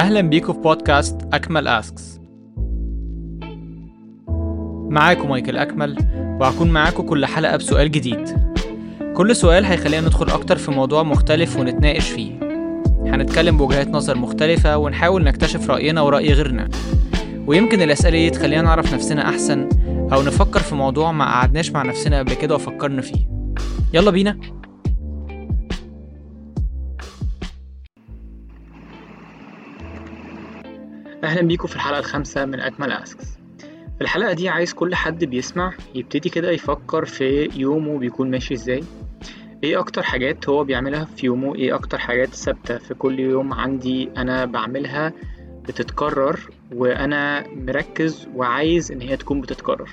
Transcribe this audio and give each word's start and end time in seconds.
أهلا 0.00 0.20
بيكم 0.20 0.52
في 0.52 0.58
بودكاست 0.58 1.20
أكمل 1.32 1.68
أسكس 1.68 2.20
معاكم 4.88 5.28
مايكل 5.28 5.56
أكمل 5.56 5.96
وهكون 6.40 6.70
معاكم 6.70 7.02
كل 7.02 7.26
حلقة 7.26 7.56
بسؤال 7.56 7.90
جديد. 7.90 8.28
كل 9.14 9.36
سؤال 9.36 9.64
هيخلينا 9.64 10.06
ندخل 10.06 10.30
أكتر 10.30 10.56
في 10.56 10.70
موضوع 10.70 11.02
مختلف 11.02 11.56
ونتناقش 11.56 12.10
فيه. 12.10 12.32
هنتكلم 13.06 13.56
بوجهات 13.56 13.88
نظر 13.88 14.18
مختلفة 14.18 14.76
ونحاول 14.76 15.24
نكتشف 15.24 15.70
رأينا 15.70 16.00
ورأي 16.00 16.32
غيرنا. 16.32 16.68
ويمكن 17.46 17.82
الأسئلة 17.82 18.18
دي 18.18 18.30
تخلينا 18.30 18.62
نعرف 18.62 18.94
نفسنا 18.94 19.28
أحسن 19.28 19.68
أو 20.12 20.22
نفكر 20.22 20.60
في 20.60 20.74
موضوع 20.74 21.12
ما 21.12 21.24
قعدناش 21.24 21.70
مع 21.70 21.82
نفسنا 21.82 22.18
قبل 22.18 22.34
كده 22.34 22.54
وفكرنا 22.54 23.02
فيه. 23.02 23.28
يلا 23.94 24.10
بينا. 24.10 24.59
أهلا 31.30 31.42
بيكم 31.42 31.68
في 31.68 31.76
الحلقة 31.76 31.98
الخامسة 31.98 32.44
من 32.44 32.60
أجمل 32.60 32.92
أسكس 32.92 33.26
في 33.96 34.00
الحلقة 34.00 34.32
دي 34.32 34.48
عايز 34.48 34.72
كل 34.74 34.94
حد 34.94 35.24
بيسمع 35.24 35.72
يبتدي 35.94 36.28
كده 36.28 36.50
يفكر 36.50 37.04
في 37.04 37.48
يومه 37.56 37.98
بيكون 37.98 38.30
ماشي 38.30 38.54
إزاي. 38.54 38.84
إيه 39.64 39.80
أكتر 39.80 40.02
حاجات 40.02 40.48
هو 40.48 40.64
بيعملها 40.64 41.04
في 41.04 41.26
يومه؟ 41.26 41.54
إيه 41.54 41.74
أكتر 41.74 41.98
حاجات 41.98 42.28
ثابتة 42.28 42.78
في 42.78 42.94
كل 42.94 43.20
يوم 43.20 43.52
عندي 43.52 44.10
أنا 44.16 44.44
بعملها 44.44 45.12
بتتكرر 45.68 46.40
وأنا 46.74 47.48
مركز 47.48 48.28
وعايز 48.34 48.92
إن 48.92 49.00
هي 49.00 49.16
تكون 49.16 49.40
بتتكرر؟ 49.40 49.90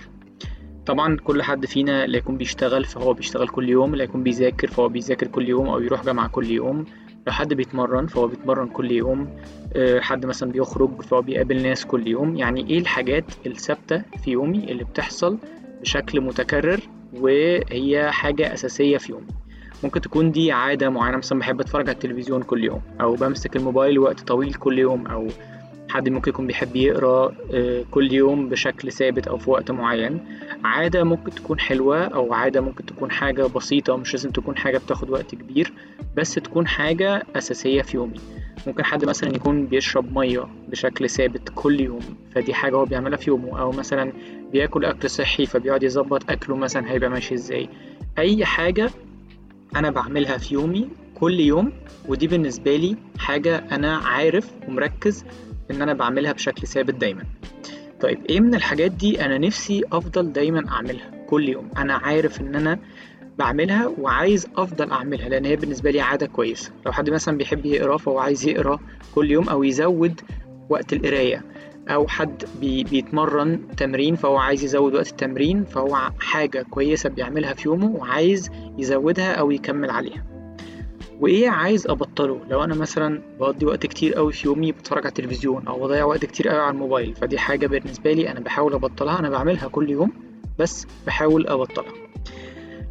طبعا 0.85 1.17
كل 1.17 1.43
حد 1.43 1.65
فينا 1.65 2.05
اللي 2.05 2.17
يكون 2.17 2.37
بيشتغل 2.37 2.85
فهو 2.85 3.13
بيشتغل 3.13 3.47
كل 3.47 3.69
يوم 3.69 3.93
اللي 3.93 4.03
يكون 4.03 4.23
بيذاكر 4.23 4.67
فهو 4.67 4.89
بيذاكر 4.89 5.27
كل 5.27 5.49
يوم 5.49 5.67
أو 5.67 5.79
يروح 5.81 6.05
جامعة 6.05 6.27
كل 6.27 6.51
يوم. 6.51 6.85
حد 7.31 7.53
بيتمرن 7.53 8.07
فهو 8.07 8.27
بيتمرن 8.27 8.67
كل 8.67 8.91
يوم 8.91 9.29
آه، 9.75 9.99
حد 9.99 10.25
مثلا 10.25 10.51
بيخرج 10.51 11.01
فهو 11.01 11.21
بيقابل 11.21 11.61
ناس 11.61 11.85
كل 11.85 12.07
يوم. 12.07 12.35
يعني 12.35 12.69
إيه 12.69 12.79
الحاجات 12.79 13.25
الثابتة 13.45 14.03
في 14.23 14.31
يومي 14.31 14.71
اللي 14.71 14.83
بتحصل 14.83 15.37
بشكل 15.81 16.21
متكرر 16.21 16.79
وهي 17.13 18.11
حاجة 18.11 18.53
أساسية 18.53 18.97
في 18.97 19.11
يومي؟ 19.11 19.27
ممكن 19.83 20.01
تكون 20.01 20.31
دي 20.31 20.51
عادة 20.51 20.89
معينة 20.89 21.17
مثلا 21.17 21.39
بحب 21.39 21.61
أتفرج 21.61 21.89
على 21.89 21.95
التلفزيون 21.95 22.41
كل 22.41 22.63
يوم 22.63 22.81
أو 23.01 23.13
بمسك 23.13 23.55
الموبايل 23.55 23.99
وقت 23.99 24.19
طويل 24.19 24.53
كل 24.53 24.79
يوم 24.79 25.07
أو 25.07 25.27
حد 25.89 26.09
ممكن 26.09 26.29
يكون 26.31 26.47
بيحب 26.47 26.75
يقرأ 26.75 27.33
آه، 27.53 27.83
كل 27.91 28.13
يوم 28.13 28.49
بشكل 28.49 28.91
ثابت 28.91 29.27
أو 29.27 29.37
في 29.37 29.49
وقت 29.49 29.71
معين. 29.71 30.19
عادة 30.63 31.03
ممكن 31.03 31.31
تكون 31.31 31.59
حلوة 31.59 32.03
أو 32.05 32.33
عادة 32.33 32.61
ممكن 32.61 32.85
تكون 32.85 33.11
حاجة 33.11 33.43
بسيطة 33.43 33.97
مش 33.97 34.13
لازم 34.13 34.29
تكون 34.29 34.57
حاجة 34.57 34.77
بتاخد 34.77 35.09
وقت 35.09 35.35
كبير 35.35 35.73
بس 36.15 36.33
تكون 36.35 36.67
حاجة 36.67 37.23
أساسية 37.35 37.81
في 37.81 37.97
يومي. 37.97 38.19
ممكن 38.67 38.83
حد 38.85 39.05
مثلا 39.05 39.35
يكون 39.35 39.65
بيشرب 39.65 40.17
مية 40.17 40.47
بشكل 40.67 41.09
ثابت 41.09 41.49
كل 41.55 41.79
يوم 41.81 41.99
فدي 42.35 42.53
حاجة 42.53 42.75
هو 42.75 42.85
بيعملها 42.85 43.17
في 43.17 43.29
يومه. 43.29 43.59
أو 43.59 43.71
مثلا 43.71 44.11
بياكل 44.51 44.85
أكل 44.85 45.09
صحي 45.09 45.45
فبيقعد 45.45 45.83
يظبط 45.83 46.29
أكله 46.31 46.55
مثلا 46.55 46.91
هيبقى 46.91 47.09
ماشي 47.09 47.33
إزاي. 47.35 47.69
أي 48.17 48.45
حاجة 48.45 48.89
أنا 49.75 49.89
بعملها 49.89 50.37
في 50.37 50.53
يومي 50.53 50.87
كل 51.15 51.39
يوم 51.39 51.71
ودي 52.07 52.27
بالنسبة 52.27 52.75
لي 52.75 52.95
حاجة 53.17 53.63
أنا 53.71 53.97
عارف 53.97 54.51
ومركز 54.67 55.25
إن 55.71 55.81
أنا 55.81 55.93
بعملها 55.93 56.31
بشكل 56.31 56.67
ثابت 56.67 56.93
دايما. 56.93 57.23
طيب 57.99 58.25
إيه 58.29 58.39
من 58.39 58.55
الحاجات 58.55 58.91
دي 58.91 59.25
أنا 59.25 59.37
نفسي 59.37 59.83
أفضل 59.91 60.33
دايما 60.33 60.69
أعملها 60.69 61.11
كل 61.27 61.49
يوم؟ 61.49 61.69
أنا 61.77 61.93
عارف 61.93 62.41
إن 62.41 62.55
أنا 62.55 62.79
بعملها 63.37 63.87
وعايز 63.87 64.47
أفضل 64.57 64.91
أعملها 64.91 65.29
لأن 65.29 65.45
هي 65.45 65.55
بالنسبة 65.55 65.91
لي 65.91 66.01
عادة 66.01 66.27
كويسة. 66.27 66.71
لو 66.85 66.91
حد 66.91 67.09
مثلا 67.09 67.37
بيحب 67.37 67.65
يقرأ 67.65 67.97
فهو 67.97 68.19
عايز 68.19 68.47
يقرأ 68.47 68.79
كل 69.15 69.31
يوم 69.31 69.49
أو 69.49 69.63
يزود 69.63 70.21
وقت 70.69 70.93
القراية. 70.93 71.43
أو 71.89 72.07
حد 72.07 72.43
بي 72.61 72.83
بيتمرن 72.83 73.75
تمرين 73.77 74.15
فهو 74.15 74.37
عايز 74.37 74.63
يزود 74.63 74.95
وقت 74.95 75.11
التمرين 75.11 75.63
فهو 75.63 76.11
حاجة 76.19 76.65
كويسة 76.69 77.09
بيعملها 77.09 77.53
في 77.53 77.67
يومه 77.67 77.95
وعايز 77.95 78.49
يزودها 78.77 79.33
أو 79.33 79.51
يكمل 79.51 79.89
عليها. 79.89 80.36
وإيه 81.21 81.49
عايز 81.49 81.87
أبطله؟ 81.87 82.41
لو 82.49 82.63
أنا 82.63 82.75
مثلا 82.75 83.21
بقضي 83.39 83.65
وقت 83.65 83.85
كتير 83.85 84.13
قوي 84.13 84.33
في 84.33 84.47
يومي 84.47 84.71
بتفرج 84.71 84.99
على 84.99 85.07
التلفزيون 85.09 85.67
أو 85.67 85.79
بضيع 85.79 86.05
وقت 86.05 86.25
كتير 86.25 86.49
قوي 86.49 86.59
على 86.59 86.71
الموبايل 86.71 87.15
فدي 87.15 87.37
حاجة 87.39 87.67
بالنسبة 87.67 88.11
لي 88.11 88.31
أنا 88.31 88.39
بحاول 88.39 88.73
أبطلها 88.73 89.19
أنا 89.19 89.29
بعملها 89.29 89.67
كل 89.67 89.89
يوم 89.89 90.11
بس 90.59 90.87
بحاول 91.07 91.47
أبطلها. 91.47 91.93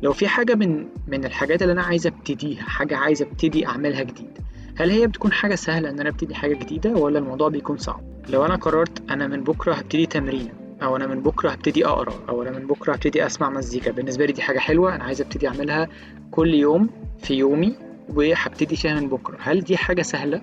لو 0.03 0.13
في 0.13 0.29
حاجة 0.29 0.55
من 0.55 0.87
من 1.09 1.25
الحاجات 1.25 1.63
اللي 1.63 1.73
أنا 1.73 1.83
عايز 1.83 2.07
أبتديها 2.07 2.63
حاجة 2.63 2.97
عايز 2.97 3.23
أبتدي 3.23 3.67
أعملها 3.67 4.03
جديد 4.03 4.39
هل 4.77 4.91
هي 4.91 5.07
بتكون 5.07 5.33
حاجة 5.33 5.55
سهلة 5.55 5.91
إن 5.91 6.01
أنا 6.01 6.09
أبتدي 6.09 6.35
حاجة 6.35 6.55
جديدة 6.55 6.91
ولا 6.91 7.19
الموضوع 7.19 7.49
بيكون 7.49 7.77
صعب؟ 7.79 8.01
لو 8.29 8.45
أنا 8.45 8.57
قررت 8.57 9.11
أنا 9.11 9.27
من 9.27 9.45
بكرة 9.45 9.75
هبتدي 9.75 10.07
تمرين 10.07 10.49
أو 10.83 10.97
أنا 10.97 11.07
من 11.07 11.23
بكرة 11.23 11.51
هبتدي 11.51 11.87
أقرأ 11.87 12.15
أو 12.29 12.43
أنا 12.43 12.51
من 12.51 12.67
بكرة 12.67 12.93
هبتدي 12.93 13.27
أسمع 13.27 13.51
مزيكا 13.51 13.91
بالنسبة 13.91 14.27
لي 14.27 14.33
دي 14.33 14.43
حاجة 14.43 14.59
حلوة 14.59 14.95
أنا 14.95 15.05
عايز 15.05 15.21
أبتدي 15.21 15.49
أعملها 15.49 15.89
كل 16.31 16.55
يوم 16.55 16.89
في 17.19 17.35
يومي 17.35 17.86
وهبتدي 18.15 18.77
فيها 18.77 19.00
من 19.00 19.09
بكرة. 19.09 19.37
هل 19.41 19.61
دي 19.61 19.77
حاجة 19.77 20.03
سهلة؟ 20.03 20.43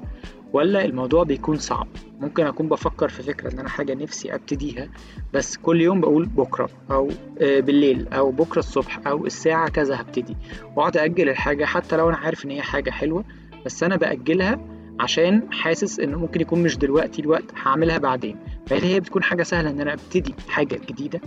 ولا 0.53 0.85
الموضوع 0.85 1.23
بيكون 1.23 1.57
صعب؟ 1.57 1.87
ممكن 2.19 2.45
أكون 2.45 2.69
بفكر 2.69 3.09
في 3.09 3.23
فكرة 3.23 3.53
إن 3.53 3.59
أنا 3.59 3.69
حاجة 3.69 3.93
نفسي 3.93 4.35
أبتديها 4.35 4.89
بس 5.33 5.57
كل 5.57 5.81
يوم 5.81 6.01
بقول 6.01 6.25
بكرة 6.25 6.69
أو 6.91 7.09
آه، 7.41 7.59
بالليل 7.59 8.07
أو 8.13 8.31
بكرة 8.31 8.59
الصبح 8.59 9.07
أو 9.07 9.25
الساعة 9.25 9.69
كذا 9.69 10.01
هبتدي. 10.01 10.37
وأقعد 10.75 10.97
أجل 10.97 11.29
الحاجة 11.29 11.65
حتى 11.65 11.97
لو 11.97 12.09
أنا 12.09 12.17
عارف 12.17 12.45
إن 12.45 12.51
هي 12.51 12.61
حاجة 12.61 12.91
حلوة 12.91 13.23
بس 13.65 13.83
أنا 13.83 13.95
بأجلها 13.95 14.59
عشان 14.99 15.53
حاسس 15.53 15.99
إنه 15.99 16.19
ممكن 16.19 16.41
يكون 16.41 16.63
مش 16.63 16.77
دلوقتي 16.77 17.21
الوقت 17.21 17.45
هعملها 17.63 17.97
بعدين. 17.97 18.37
فهل 18.67 18.81
هي 18.81 18.99
بتكون 18.99 19.23
حاجة 19.23 19.43
سهلة 19.43 19.69
إن 19.69 19.81
أنا 19.81 19.93
أبتدي 19.93 20.35
حاجة 20.47 20.79
جديدة؟ 20.89 21.21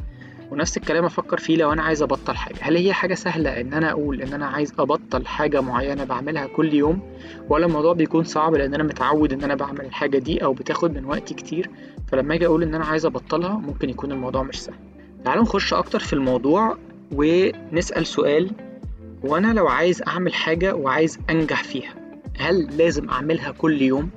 ونفس 0.51 0.77
الكلام 0.77 1.05
أفكر 1.05 1.39
فيه 1.39 1.57
لو 1.57 1.73
أنا 1.73 1.83
عايز 1.83 2.03
أبطل 2.03 2.37
حاجة. 2.37 2.57
هل 2.61 2.77
هي 2.77 2.93
حاجة 2.93 3.15
سهلة 3.15 3.61
إن 3.61 3.75
أنا 3.75 3.91
أقول 3.91 4.23
إن 4.23 4.33
أنا 4.33 4.47
عايز 4.47 4.73
أبطل 4.79 5.27
حاجة 5.27 5.61
معينة 5.61 6.05
بعملها 6.05 6.47
كل 6.47 6.75
يوم؟ 6.75 7.01
ولا 7.49 7.67
الموضوع 7.67 7.93
بيكون 7.93 8.25
صعب 8.25 8.55
لأن 8.55 8.75
أنا 8.75 8.83
متعود 8.83 9.33
إن 9.33 9.43
أنا 9.45 9.55
بعمل 9.55 9.81
الحاجة 9.81 10.19
دي 10.19 10.45
أو 10.45 10.53
بتاخد 10.53 10.95
من 10.95 11.05
وقتي 11.05 11.35
كتير؟ 11.35 11.71
فلما 12.09 12.35
أجي 12.35 12.47
أقول 12.47 12.63
إن 12.63 12.75
أنا 12.75 12.85
عايز 12.85 13.07
أبطلها 13.07 13.53
ممكن 13.59 13.91
يكون 13.91 14.13
الموضوع 14.13 14.43
مش 14.43 14.61
سهل. 14.63 14.77
تعالوا 15.25 15.43
نخش 15.43 15.75
أكتر 15.75 15.99
في 15.99 16.13
الموضوع 16.13 16.77
ونسأل 17.13 18.07
سؤال. 18.07 18.51
وأنا 19.23 19.53
لو 19.53 19.69
عايز 19.69 20.03
أعمل 20.03 20.35
حاجة 20.35 20.75
وعايز 20.75 21.19
أنجح 21.31 21.65
فيها 21.65 21.95
هل 22.39 22.77
لازم 22.79 23.09
أعملها 23.11 23.51
كل 23.51 23.83
يوم؟ 23.83 24.11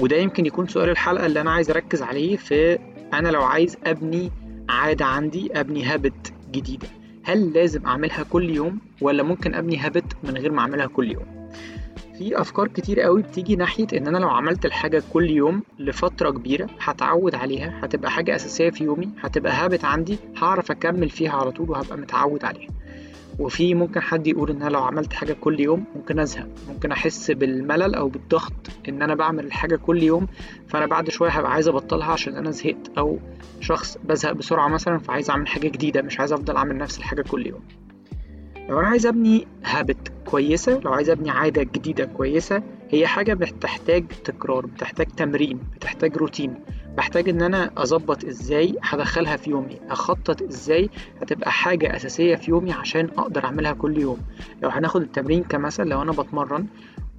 وده 0.00 0.16
يمكن 0.16 0.46
يكون 0.46 0.66
سؤال 0.66 0.90
الحلقة 0.90 1.26
اللي 1.26 1.40
أنا 1.40 1.50
عايز 1.50 1.70
أركز 1.70 2.02
عليه 2.02 2.36
في 2.36 2.78
أنا 3.14 3.28
لو 3.28 3.42
عايز 3.42 3.76
أبني 3.86 4.30
عادة 4.70 5.04
عندي 5.04 5.60
أبني 5.60 5.84
هابت 5.84 6.32
جديدة. 6.50 6.88
هل 7.24 7.52
لازم 7.52 7.86
أعملها 7.86 8.22
كل 8.22 8.50
يوم 8.50 8.78
ولا 9.00 9.22
ممكن 9.22 9.54
أبني 9.54 9.76
هابت 9.78 10.04
من 10.24 10.36
غير 10.36 10.52
ما 10.52 10.60
أعملها 10.60 10.86
كل 10.86 11.12
يوم؟ 11.12 11.50
في 12.18 12.40
أفكار 12.40 12.68
كتير 12.68 13.00
قوي 13.00 13.22
بتيجي 13.22 13.56
ناحية 13.56 13.86
إن 13.94 14.06
أنا 14.06 14.18
لو 14.18 14.28
عملت 14.28 14.66
الحاجة 14.66 15.02
كل 15.12 15.30
يوم 15.30 15.62
لفترة 15.78 16.30
كبيرة 16.30 16.68
هتعود 16.80 17.34
عليها 17.34 17.80
هتبقى 17.84 18.10
حاجة 18.10 18.36
أساسية 18.36 18.70
في 18.70 18.84
يومي 18.84 19.08
هتبقى 19.20 19.52
هابت 19.52 19.84
عندي 19.84 20.18
هعرف 20.36 20.70
أكمل 20.70 21.10
فيها 21.10 21.32
على 21.32 21.50
طول 21.50 21.70
وهبقى 21.70 21.98
متعود 21.98 22.44
عليها. 22.44 22.68
وفي 23.40 23.74
ممكن 23.74 24.00
حد 24.00 24.26
يقول 24.26 24.50
إن 24.50 24.62
أنا 24.62 24.70
لو 24.70 24.82
عملت 24.82 25.12
حاجة 25.12 25.32
كل 25.32 25.60
يوم 25.60 25.84
ممكن 25.96 26.18
أزهق 26.18 26.48
ممكن 26.68 26.92
أحس 26.92 27.30
بالملل 27.30 27.94
أو 27.94 28.08
بالضغط 28.08 28.52
إن 28.88 29.02
أنا 29.02 29.14
بعمل 29.14 29.44
الحاجة 29.46 29.76
كل 29.76 30.02
يوم 30.02 30.26
فأنا 30.68 30.86
بعد 30.86 31.10
شوية 31.10 31.30
هبقى 31.30 31.52
عايز 31.52 31.68
أبطلها 31.68 32.12
عشان 32.12 32.36
أنا 32.36 32.50
زهقت 32.50 32.90
أو 32.98 33.18
شخص 33.60 33.98
بزهق 34.04 34.32
بسرعة 34.32 34.68
مثلا 34.68 34.98
فعايز 34.98 35.30
أعمل 35.30 35.48
حاجة 35.48 35.68
جديدة 35.68 36.02
مش 36.02 36.20
عايز 36.20 36.32
أفضل 36.32 36.56
أعمل 36.56 36.76
نفس 36.76 36.98
الحاجة 36.98 37.22
كل 37.22 37.46
يوم. 37.46 37.60
لو 38.68 38.80
أنا 38.80 38.88
عايز 38.88 39.06
أبني 39.06 39.46
هابت 39.64 40.12
كويسة 40.24 40.78
لو 40.84 40.92
عايز 40.92 41.10
أبني 41.10 41.30
عادة 41.30 41.62
جديدة 41.62 42.04
كويسة 42.04 42.62
هي 42.90 43.06
حاجة 43.06 43.34
بتحتاج 43.34 44.04
تكرار 44.24 44.66
بتحتاج 44.66 45.06
تمرين 45.06 45.60
بتحتاج 45.76 46.16
روتين. 46.16 46.54
بحتاج 46.96 47.28
إن 47.28 47.42
أنا 47.42 47.70
أظبط 47.76 48.24
إزاي 48.24 48.74
هدخلها 48.82 49.36
في 49.36 49.50
يومي 49.50 49.78
أخطط 49.90 50.42
إزاي 50.42 50.90
هتبقى 51.22 51.50
حاجة 51.50 51.96
أساسية 51.96 52.34
في 52.36 52.50
يومي 52.50 52.72
عشان 52.72 53.08
أقدر 53.18 53.44
أعملها 53.44 53.72
كل 53.72 53.98
يوم. 53.98 54.18
لو 54.62 54.68
هناخد 54.68 55.02
التمرين 55.02 55.42
كمثل 55.42 55.86
لو 55.86 56.02
أنا 56.02 56.12
بتمرن 56.12 56.66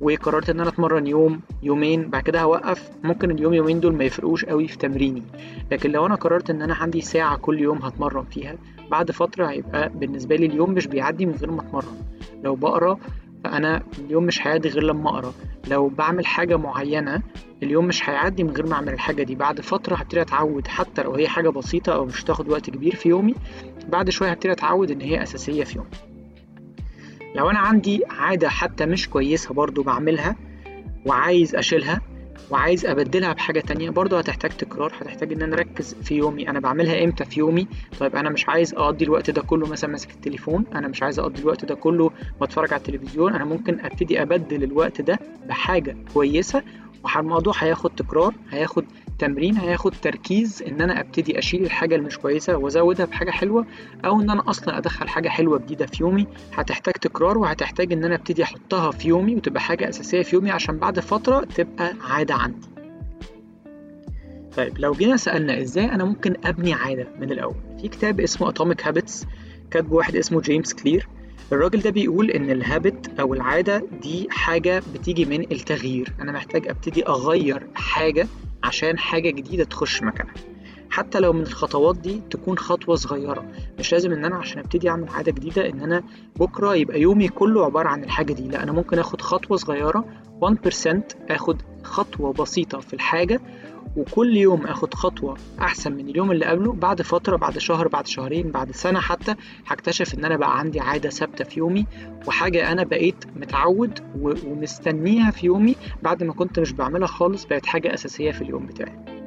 وقررت 0.02 0.50
إن 0.50 0.60
أنا 0.60 0.70
أتمرن 0.70 1.08
يوم 1.08 1.40
يومين 1.64 2.10
بعد 2.10 2.24
كده 2.24 2.42
هوقف 2.42 2.90
ممكن 3.04 3.32
اليوم 3.32 3.54
يومين 3.54 3.80
دول 3.80 3.96
ما 3.96 4.04
يفرقوش 4.04 4.46
قوي 4.46 4.68
في 4.68 4.78
تمريني. 4.78 5.24
لكن 5.72 5.92
لو 5.92 6.06
أنا 6.06 6.16
قررت 6.16 6.50
إن 6.50 6.62
أنا 6.62 6.74
عندي 6.74 7.02
ساعة 7.02 7.38
كل 7.38 7.60
يوم 7.60 7.78
هتمرن 7.78 8.24
فيها 8.24 8.56
بعد 8.92 9.12
فترة 9.12 9.46
هيبقى 9.46 9.90
بالنسبة 9.90 10.36
لي 10.36 10.46
اليوم 10.46 10.72
مش 10.72 10.88
بيعدي 10.88 11.26
من 11.26 11.34
غير 11.34 11.52
ما 11.52 11.62
أتمرن. 11.62 11.98
لو 12.44 12.56
بقرأ 12.56 12.98
فأنا 13.44 13.84
اليوم 14.00 14.24
مش 14.24 14.48
هيعدي 14.48 14.70
غير 14.70 14.84
لما 14.84 15.10
أقرأ. 15.10 15.34
لو 15.68 15.88
بعمل 15.88 16.26
حاجة 16.26 16.58
معينة 16.58 17.22
اليوم 17.64 17.86
مش 17.86 18.10
هيعدي 18.10 18.44
من 18.44 18.50
غير 18.50 18.66
ما 18.68 18.74
أعمل 18.74 18.94
الحاجة 18.94 19.24
دي. 19.24 19.36
بعد 19.36 19.62
فترة 19.62 19.96
هبتدي 19.96 20.22
أتعود 20.22 20.68
حتى 20.68 21.04
لو 21.04 21.16
هي 21.16 21.28
حاجة 21.28 21.50
بسيطة 21.50 21.94
أو 21.94 22.06
مش 22.06 22.24
تاخد 22.24 22.50
وقت 22.50 22.70
كبير 22.70 22.96
في 22.96 23.10
يومي 23.10 23.36
بعد 23.90 24.10
شوية 24.10 24.32
هبتدي 24.32 24.52
أتعود 24.52 24.92
إن 24.92 25.02
هي 25.02 25.24
أساسية 25.24 25.64
في 25.64 25.78
يومي. 25.78 25.90
لو 27.36 27.50
أنا 27.50 27.60
عندي 27.60 28.04
عادة 28.10 28.50
حتى 28.50 28.86
مش 28.86 29.10
كويسة 29.10 29.54
برضو 29.54 29.84
بعملها 29.84 30.36
وعايز 31.06 31.56
أشيلها 31.56 32.02
وعايز 32.50 32.86
أبدلها 32.86 33.34
بحاجة 33.34 33.60
تانية. 33.60 33.90
برضه 33.90 34.18
هتحتاج 34.20 34.52
تكرار 34.52 34.94
هتحتاج 35.02 35.34
إن 35.34 35.42
أنا 35.42 35.56
أركز 35.56 35.94
في 36.04 36.16
يومي. 36.16 36.50
أنا 36.50 36.60
بعملها 36.60 37.04
إمتى 37.04 37.26
في 37.26 37.40
يومي؟ 37.40 37.68
طيب 38.00 38.16
أنا 38.16 38.30
مش 38.30 38.50
عايز 38.50 38.74
أقضي 38.74 39.06
الوقت 39.06 39.30
ده 39.30 39.42
كله 39.42 39.68
مثلا 39.68 39.90
ماسك 39.90 40.12
التليفون. 40.12 40.66
أنا 40.76 40.88
مش 40.88 41.04
عايز 41.04 41.20
أقضي 41.20 41.42
الوقت 41.42 41.66
ده 41.66 41.76
كله 41.76 42.12
بتفرج 42.42 42.74
على 42.74 42.80
التلفزيون 42.80 43.34
أنا 43.34 43.46
ممكن 43.46 43.80
أبتدي 43.80 44.22
أبدل 44.22 44.64
الوقت 44.64 45.02
ده 45.02 45.20
بحاجة 45.48 45.98
كويسة 46.14 46.64
والموضوع 47.04 47.54
هياخد 47.58 47.90
تكرار 47.96 48.34
هياخد 48.52 48.86
تمرين 49.22 49.58
هياخد 49.58 49.94
تركيز 50.02 50.64
إن 50.68 50.82
أنا 50.82 51.00
أبتدي 51.00 51.40
أشيل 51.40 51.64
الحاجة 51.64 51.96
اللي 51.96 52.06
مش 52.08 52.18
كويسة 52.18 52.58
وأزودها 52.58 53.06
بحاجة 53.06 53.32
حلوة 53.32 53.66
أو 54.06 54.22
إن 54.22 54.30
أنا 54.30 54.50
أصلا 54.50 54.78
أدخل 54.78 55.08
حاجة 55.08 55.30
حلوة 55.30 55.60
جديدة 55.60 55.86
في 55.86 56.04
يومي. 56.04 56.28
هتحتاج 56.54 56.94
تكرار 56.94 57.38
وهتحتاج 57.38 57.94
إن 57.94 58.04
أنا 58.04 58.16
أبتدي 58.16 58.44
أحطها 58.44 58.92
في 58.92 59.08
يومي 59.08 59.36
وتبقى 59.36 59.62
حاجة 59.62 59.90
أساسية 59.90 60.22
في 60.22 60.36
يومي 60.36 60.52
عشان 60.52 60.78
بعد 60.78 61.00
فترة 61.00 61.40
تبقى 61.56 61.94
عادة 62.10 62.34
عندي. 62.36 62.68
طيب 64.58 64.80
لو 64.80 64.94
جينا 64.94 65.18
سألنا 65.18 65.62
إزاي 65.62 65.86
أنا 65.86 66.04
ممكن 66.04 66.36
أبني 66.46 66.74
عادة 66.74 67.08
من 67.20 67.32
الأول؟ 67.32 67.56
في 67.82 67.88
كتاب 67.88 68.20
اسمه 68.20 68.50
Atomic 68.50 68.88
Habits 68.88 69.26
كاتبه 69.72 69.96
واحد 69.96 70.16
اسمه 70.16 70.42
جيمس 70.42 70.74
كلير 70.74 71.08
الراجل 71.52 71.80
ده 71.80 71.90
بيقول 71.90 72.32
إن 72.32 72.50
ال 72.50 72.62
habit 72.62 73.20
أو 73.20 73.34
العادة 73.34 73.84
دي 74.02 74.28
حاجة 74.32 74.82
بتيجي 74.94 75.26
من 75.26 75.42
التغيير. 75.42 76.14
أنا 76.22 76.32
محتاج 76.32 76.68
أبتدي 76.68 77.08
أغير 77.08 77.68
حاجة 77.76 78.28
عشان 78.64 78.98
حاجة 78.98 79.30
جديدة 79.30 79.64
تخش 79.64 80.04
مكانها. 80.04 80.34
حتى 80.90 81.20
لو 81.20 81.34
من 81.34 81.42
الخطوات 81.42 81.98
دي 81.98 82.22
تكون 82.30 82.58
خطوة 82.58 82.96
صغيرة 82.96 83.46
مش 83.80 83.92
لازم 83.92 84.12
إن 84.12 84.26
أنا 84.26 84.36
عشان 84.36 84.60
أبتدي 84.60 84.90
أعمل 84.90 85.10
عاده 85.10 85.32
جديدة 85.32 85.70
إن 85.70 85.80
أنا 85.80 86.04
بكرة 86.36 86.76
يبقى 86.76 87.02
يومي 87.02 87.28
كله 87.28 87.66
عبارة 87.66 87.88
عن 87.90 88.04
الحاجة 88.04 88.34
دي. 88.34 88.48
لا 88.48 88.64
أنا 88.64 88.72
ممكن 88.72 89.00
آخد 89.00 89.22
خطوة 89.22 89.58
صغيرة 89.58 90.06
1% 90.42 91.02
آخد 91.30 91.62
خطوة 91.84 92.34
بسيطة 92.34 92.80
في 92.80 92.94
الحاجة 92.94 93.42
وكل 93.96 94.38
يوم 94.38 94.66
آخد 94.68 94.94
خطوة 94.94 95.38
أحسن 95.62 95.92
من 95.94 96.10
اليوم 96.10 96.32
اللي 96.32 96.46
قبله 96.46 96.74
بعد 96.74 97.02
فترة 97.02 97.36
بعد 97.36 97.58
شهر 97.58 97.88
بعد 97.88 98.08
شهرين 98.08 98.52
بعد 98.52 98.72
سنة 98.72 99.00
حتى 99.00 99.36
هكتشف 99.68 100.14
إن 100.14 100.26
أنا 100.26 100.38
بقى 100.38 100.60
عندي 100.60 100.80
عادة 100.80 101.10
ثابتة 101.10 101.44
في 101.44 101.60
يومي 101.60 101.86
وحاجة 102.28 102.72
أنا 102.72 102.84
بقيت 102.84 103.26
متعود 103.36 104.00
ومستنيها 104.22 105.32
في 105.32 105.46
يومي 105.46 105.76
بعد 106.02 106.24
ما 106.24 106.34
كنت 106.34 106.60
مش 106.60 106.72
بعملها 106.72 107.08
خالص 107.08 107.46
بقت 107.46 107.66
حاجة 107.66 107.94
أساسية 107.94 108.32
في 108.32 108.42
اليوم 108.42 108.66
بتاعي. 108.66 109.21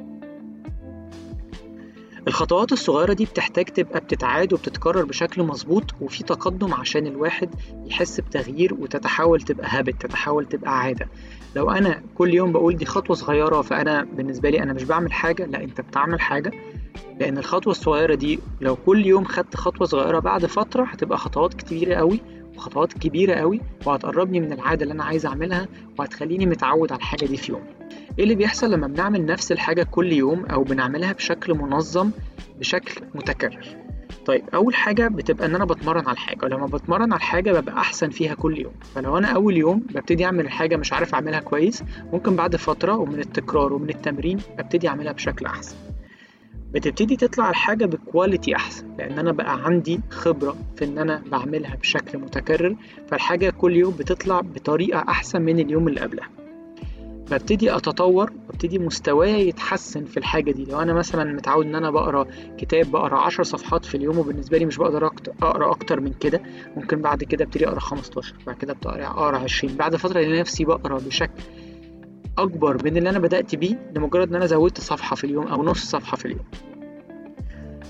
الخطوات 2.35 2.71
الصغيرة 2.71 3.13
دي 3.13 3.25
بتحتاج 3.25 3.65
تبقى 3.65 3.99
بتتعاد 3.99 4.53
وبتتكرر 4.53 5.05
بشكل 5.05 5.43
مظبوط 5.43 5.83
وفي 6.01 6.23
تقدم 6.23 6.73
عشان 6.73 7.07
الواحد 7.07 7.49
يحس 7.85 8.19
بتغيير 8.19 8.73
وتتحول 8.73 9.41
تبقى 9.41 9.67
هابت 9.69 10.01
تتحول 10.01 10.45
تبقى 10.45 10.79
عادة. 10.79 11.07
لو 11.55 11.71
أنا 11.71 12.01
كل 12.15 12.33
يوم 12.33 12.51
بقول 12.51 12.75
دي 12.77 12.85
خطوة 12.85 13.15
صغيرة 13.15 13.61
فأنا 13.61 14.03
بالنسبة 14.03 14.49
لي 14.49 14.63
أنا 14.63 14.73
مش 14.73 14.83
بعمل 14.83 15.13
حاجة 15.13 15.45
لا 15.45 15.63
أنت 15.63 15.81
بتعمل 15.81 16.21
حاجة. 16.21 16.51
لأن 17.19 17.37
الخطوة 17.37 17.71
الصغيرة 17.71 18.15
دي 18.15 18.39
لو 18.61 18.75
كل 18.75 19.05
يوم 19.05 19.25
خدت 19.25 19.55
خطوة 19.55 19.87
صغيرة 19.87 20.19
بعد 20.19 20.45
فترة 20.45 20.83
هتبقى 20.83 21.17
خطوات 21.17 21.53
كتيرة 21.53 21.95
قوي 21.95 22.19
وخطوات 22.57 22.93
كبيرة 22.93 23.33
قوي 23.33 23.61
وهتقربني 23.85 24.39
من 24.39 24.53
العادة 24.53 24.83
اللي 24.83 24.93
أنا 24.93 25.03
عايز 25.03 25.25
أعملها 25.25 25.67
وهتخليني 25.99 26.45
متعود 26.45 26.91
على 26.91 26.99
الحاجة 26.99 27.25
دي 27.25 27.37
في 27.37 27.51
يومي. 27.51 27.65
إيه 28.17 28.23
اللي 28.23 28.35
بيحصل 28.35 28.71
لما 28.71 28.87
بنعمل 28.87 29.25
نفس 29.25 29.51
الحاجة 29.51 29.83
كل 29.83 30.13
يوم 30.13 30.45
أو 30.45 30.63
بنعملها 30.63 31.13
بشكل 31.13 31.53
منظم 31.53 32.11
بشكل 32.59 33.01
متكرر؟ 33.15 33.65
طيب 34.25 34.43
أول 34.53 34.75
حاجة 34.75 35.07
بتبقى 35.07 35.45
إن 35.47 35.55
أنا 35.55 35.65
بتمرن 35.65 36.01
على 36.05 36.13
الحاجة 36.13 36.45
ولما 36.45 36.65
بتمرن 36.65 37.13
على 37.13 37.19
الحاجة 37.19 37.59
ببقى 37.59 37.77
أحسن 37.77 38.09
فيها 38.09 38.33
كل 38.33 38.59
يوم. 38.59 38.73
فلو 38.95 39.17
أنا 39.17 39.27
أول 39.27 39.57
يوم 39.57 39.79
ببتدي 39.79 40.25
أعمل 40.25 40.45
الحاجة 40.45 40.75
مش 40.75 40.93
عارف 40.93 41.13
أعملها 41.13 41.39
كويس 41.39 41.83
ممكن 42.13 42.35
بعد 42.35 42.55
فترة 42.55 42.97
ومن 42.97 43.19
التكرار 43.19 43.73
ومن 43.73 43.89
التمرين 43.89 44.37
ابتدي 44.59 44.87
أعملها 44.87 45.11
بشكل 45.11 45.45
أحسن. 45.45 45.75
بتبتدي 46.75 47.15
تطلع 47.15 47.49
الحاجة 47.49 47.85
بكواليتي 47.85 48.55
أحسن 48.55 48.95
لأن 48.99 49.19
أنا 49.19 49.31
بقى 49.31 49.65
عندي 49.65 49.99
خبرة 50.09 50.55
في 50.77 50.85
إن 50.85 50.97
أنا 50.97 51.21
بعملها 51.31 51.75
بشكل 51.75 52.17
متكرر 52.17 52.75
فالحاجة 53.07 53.49
كل 53.49 53.75
يوم 53.75 53.93
بتطلع 53.93 54.41
بطريقة 54.41 54.99
أحسن 55.09 55.41
من 55.41 55.59
اليوم 55.59 55.87
اللي 55.87 55.99
قبلها. 56.01 56.29
ببتدي 57.31 57.75
أتطور 57.75 58.31
وابتدي 58.47 58.79
مستواي 58.79 59.47
يتحسن 59.47 60.05
في 60.05 60.17
الحاجة 60.17 60.51
دي. 60.51 60.65
لو 60.65 60.81
أنا 60.81 60.93
مثلا 60.93 61.33
متعود 61.33 61.65
إن 61.65 61.75
أنا 61.75 61.91
بقرأ 61.91 62.25
كتاب 62.57 62.91
بقرأ 62.91 63.19
10 63.19 63.43
صفحات 63.43 63.85
في 63.85 63.95
اليوم 63.95 64.17
وبالنسبة 64.17 64.57
لي 64.57 64.65
مش 64.65 64.77
بقدر 64.77 65.05
أقرأ 65.41 65.71
أكتر 65.71 65.99
من 65.99 66.13
كده 66.19 66.41
ممكن 66.77 67.01
بعد 67.01 67.23
كده 67.23 67.45
أبتدي 67.45 67.67
أقرأ 67.67 67.79
15 67.79 68.35
بعد 68.47 68.55
كده 68.55 68.75
أقرأ 68.85 69.37
20 69.37 69.75
بعد 69.75 69.95
فترة 69.95 70.19
الاقي 70.19 70.39
نفسي 70.39 70.65
بقرأ 70.65 70.97
بشكل 70.99 71.43
أكبر 72.37 72.83
من 72.85 72.97
اللي 72.97 73.09
أنا 73.09 73.19
بدأت 73.19 73.55
بيه 73.55 73.91
لمجرد 73.95 74.29
إن 74.29 74.35
أنا 74.35 74.45
زودت 74.45 74.81
صفحة 74.81 75.15
في 75.15 75.23
اليوم 75.23 75.47
أو 75.47 75.63
نص 75.63 75.85
صفحة 75.85 76.17
في 76.17 76.25
اليوم. 76.25 76.45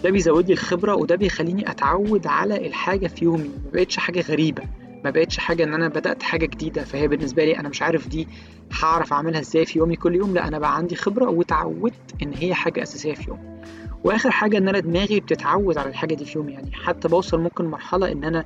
ده 0.04 0.10
بيزود 0.10 0.48
لي 0.48 0.54
الخبرة 0.54 0.96
وده 0.96 1.16
بيخليني 1.16 1.72
أتعود 1.72 2.28
على 2.28 2.68
الحاجة 2.68 3.08
في 3.08 3.26
يومي. 3.26 3.44
ما 3.66 3.72
بقتش 3.74 3.98
حاجة 3.98 4.22
غريبة. 4.22 4.64
ما 5.04 5.10
بقتش 5.10 5.38
حاجة 5.38 5.64
إن 5.64 5.74
أنا 5.74 5.88
بدأت 5.88 6.24
حاجة 6.24 6.46
جديدة. 6.46 6.84
فهي 6.84 7.08
بالنسبة 7.08 7.46
لي 7.46 7.60
أنا 7.60 7.70
مش 7.70 7.82
عارف 7.82 8.08
دي 8.08 8.28
هعرف 8.84 9.14
أعملها 9.14 9.40
إزاي 9.40 9.66
في 9.66 9.80
يومي 9.80 9.96
كل 9.96 10.16
يوم. 10.16 10.34
لا 10.34 10.48
أنا 10.48 10.60
بقى 10.60 10.76
عندي 10.76 10.96
خبرة 10.96 11.30
وتعودت 11.30 11.94
إن 12.24 12.34
هي 12.34 12.54
حاجة 12.54 12.84
أساسية 12.84 13.14
في 13.14 13.30
يومي. 13.30 13.60
وآخر 14.04 14.32
حاجة 14.32 14.58
إن 14.58 14.68
أنا 14.68 14.80
دماغي 14.80 15.20
بتتعود 15.20 15.78
على 15.78 15.90
الحاجة 15.90 16.16
دي 16.16 16.26
في 16.26 16.38
يومي. 16.38 16.52
يعني 16.54 16.72
حتى 16.72 17.08
بوصل 17.08 17.40
ممكن 17.40 17.66
مرحلة 17.66 18.12
إن 18.12 18.24
أنا 18.24 18.46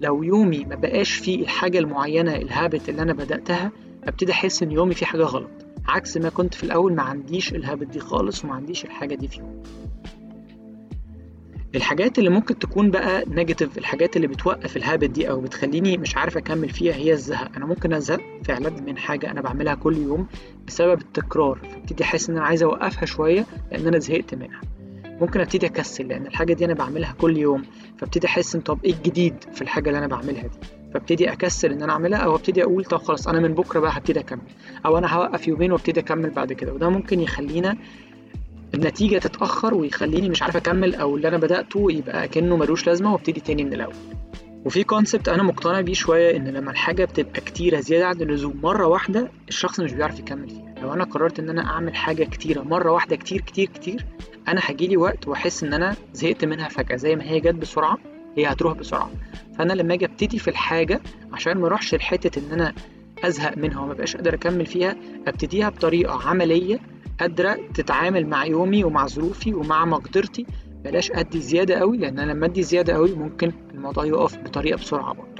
لو 0.00 0.22
يومي 0.22 0.64
ما 0.64 0.74
بقاش 0.74 1.12
فيه 1.14 1.42
الحاجة 1.42 1.78
المعينة 1.78 2.34
الهابت 2.36 2.88
اللي 2.88 3.02
أنا 3.02 3.12
بدأتها 3.12 3.72
أبتدي 4.08 4.32
أحس 4.32 4.62
إن 4.62 4.72
يومي 4.72 4.94
فيه 4.94 5.06
حاجة 5.06 5.22
غلط 5.22 5.50
عكس 5.88 6.16
ما 6.16 6.28
كنت 6.28 6.54
في 6.54 6.62
الأول 6.64 6.94
ما 6.94 7.02
عنديش 7.02 7.52
الهابت 7.54 7.86
دي 7.86 8.00
خالص 8.00 8.44
وما 8.44 8.54
عنديش 8.54 8.84
الحاجة 8.84 9.14
دي 9.14 9.28
في 9.28 9.38
يومي. 9.38 9.62
الحاجات 11.74 12.18
اللي 12.18 12.30
ممكن 12.30 12.58
تكون 12.58 12.90
بقى 12.90 13.24
negative 13.28 13.78
الحاجات 13.78 14.16
اللي 14.16 14.26
بتوقف 14.26 14.76
ال 14.76 14.82
habit 14.82 15.10
دي 15.10 15.30
أو 15.30 15.40
بتخليني 15.40 15.96
مش 15.96 16.16
عارف 16.16 16.36
أكمل 16.36 16.68
فيها 16.68 16.94
هي 16.94 17.12
الزهق. 17.12 17.56
أنا 17.56 17.66
ممكن 17.66 17.92
أزهق 17.92 18.20
فعلا 18.44 18.70
من 18.70 18.98
حاجة 18.98 19.30
أنا 19.30 19.40
بعملها 19.40 19.74
كل 19.74 19.96
يوم 19.96 20.26
بسبب 20.66 21.00
التكرار. 21.00 21.58
فابتدي 21.72 22.04
أحس 22.04 22.30
إن 22.30 22.36
أنا 22.36 22.44
عايز 22.46 22.62
أوقفها 22.62 23.04
شوية 23.06 23.46
لأن 23.72 23.86
أنا 23.86 23.98
زهقت 23.98 24.34
منها. 24.34 24.60
ممكن 25.20 25.40
أبتدي 25.40 25.66
أكسل 25.66 26.08
لأن 26.08 26.26
الحاجة 26.26 26.52
دي 26.52 26.64
أنا 26.64 26.74
بعملها 26.74 27.12
كل 27.12 27.36
يوم. 27.36 27.62
فأبتدي 27.98 28.26
أحس 28.26 28.54
إن 28.54 28.60
طب 28.60 28.84
إيه 28.84 28.92
الجديد 28.92 29.34
في 29.52 29.62
الحاجة 29.62 29.88
اللي 29.88 29.98
أنا 29.98 30.06
بعملها 30.06 30.42
دي؟ 30.42 30.58
فابتدي 30.94 31.32
اكسل 31.32 31.72
إن 31.72 31.82
أنا 31.82 31.92
أعملها 31.92 32.18
أو 32.18 32.34
أبتدي 32.36 32.62
أقول 32.62 32.84
طب 32.84 32.98
خلاص 33.02 33.28
أنا 33.28 33.40
من 33.40 33.54
بكرة 33.54 33.80
بقى 33.80 33.90
هبتدي 33.98 34.20
أكمل 34.20 34.40
أو 34.86 34.98
أنا 34.98 35.14
هوقف 35.14 35.48
يومين 35.48 35.72
وأبتدي 35.72 36.00
أكمل 36.00 36.30
بعد 36.30 36.52
كده. 36.52 36.72
وده 36.72 36.88
ممكن 36.88 37.20
يخلينا 37.20 37.76
النتيجة 38.74 39.18
تتأخر 39.18 39.74
ويخليني 39.74 40.28
مش 40.28 40.42
عارف 40.42 40.56
أكمل 40.56 40.94
أو 40.94 41.16
اللي 41.16 41.28
أنا 41.28 41.36
بدأته 41.38 41.92
يبقى 41.92 42.28
كأنه 42.28 42.56
ملوش 42.56 42.86
لازمة 42.86 43.12
وأبتدي 43.12 43.40
تاني 43.40 43.64
من 43.64 43.72
الأول. 43.72 43.94
وفي 44.64 44.84
كونسبت 44.84 45.28
أنا 45.28 45.42
مقتنع 45.42 45.80
بيه 45.80 45.94
شوية 45.94 46.36
إن 46.36 46.48
لما 46.48 46.70
الحاجة 46.70 47.04
بتبقى 47.04 47.40
كتيرة 47.40 47.80
زيادة 47.80 48.06
عن 48.06 48.20
اللزوم 48.20 48.60
مرة 48.62 48.86
واحدة 48.86 49.28
الشخص 49.48 49.80
مش 49.80 49.92
بيعرف 49.92 50.18
يكمل 50.18 50.48
فيها. 50.48 50.74
لو 50.82 50.92
أنا 50.92 51.04
قررت 51.04 51.38
إن 51.38 51.50
أنا 51.50 51.66
أعمل 51.66 51.94
حاجة 51.96 52.24
كتيرة 52.24 52.62
مرة 52.62 52.92
واحدة 52.92 53.16
كتير 53.16 53.40
كتير 53.40 53.68
كتير 53.74 54.04
أنا 54.48 54.60
هجيلي 54.64 54.96
وقت 54.96 55.28
وأحس 55.28 55.64
إن 55.64 55.74
أنا 55.74 55.96
زهقت 56.14 56.44
منها 56.44 56.68
فجأة 56.68 56.96
زي 56.96 57.16
ما 57.16 57.24
هي 57.24 57.40
جت 57.40 57.54
بسرعة. 57.54 57.98
هي 58.36 58.46
هتروح 58.46 58.72
بسرعة. 58.78 59.10
فأنا 59.58 59.72
لما 59.72 59.94
أجي 59.94 60.04
أبتدي 60.04 60.38
في 60.38 60.48
الحاجة 60.48 61.00
عشان 61.32 61.58
ما 61.58 61.66
أروحش 61.66 61.94
لحتة 61.94 62.38
إن 62.38 62.52
أنا 62.52 62.74
أزهق 63.24 63.58
منها 63.58 63.80
وما 63.80 63.94
بقاش 63.94 64.16
قادر 64.16 64.34
أكمل 64.34 64.66
فيها 64.66 64.96
أبتديها 65.26 65.68
بطريقة 65.68 66.28
عملية 66.28 66.78
قادرة 67.20 67.58
تتعامل 67.74 68.26
مع 68.26 68.44
يومي 68.46 68.84
ومع 68.84 69.06
ظروفي 69.06 69.54
ومع 69.54 69.84
مقدرتي. 69.84 70.46
بلاش 70.84 71.10
أدي 71.10 71.40
زيادة 71.40 71.74
قوي 71.74 71.96
لأن 71.96 72.18
أنا 72.18 72.32
لما 72.32 72.46
أدي 72.46 72.62
زيادة 72.62 72.92
قوي 72.92 73.14
ممكن 73.14 73.52
الموضوع 73.74 74.04
يقف 74.04 74.38
بطريقة 74.38 74.76
بسرعة 74.76 75.14
برضه. 75.14 75.33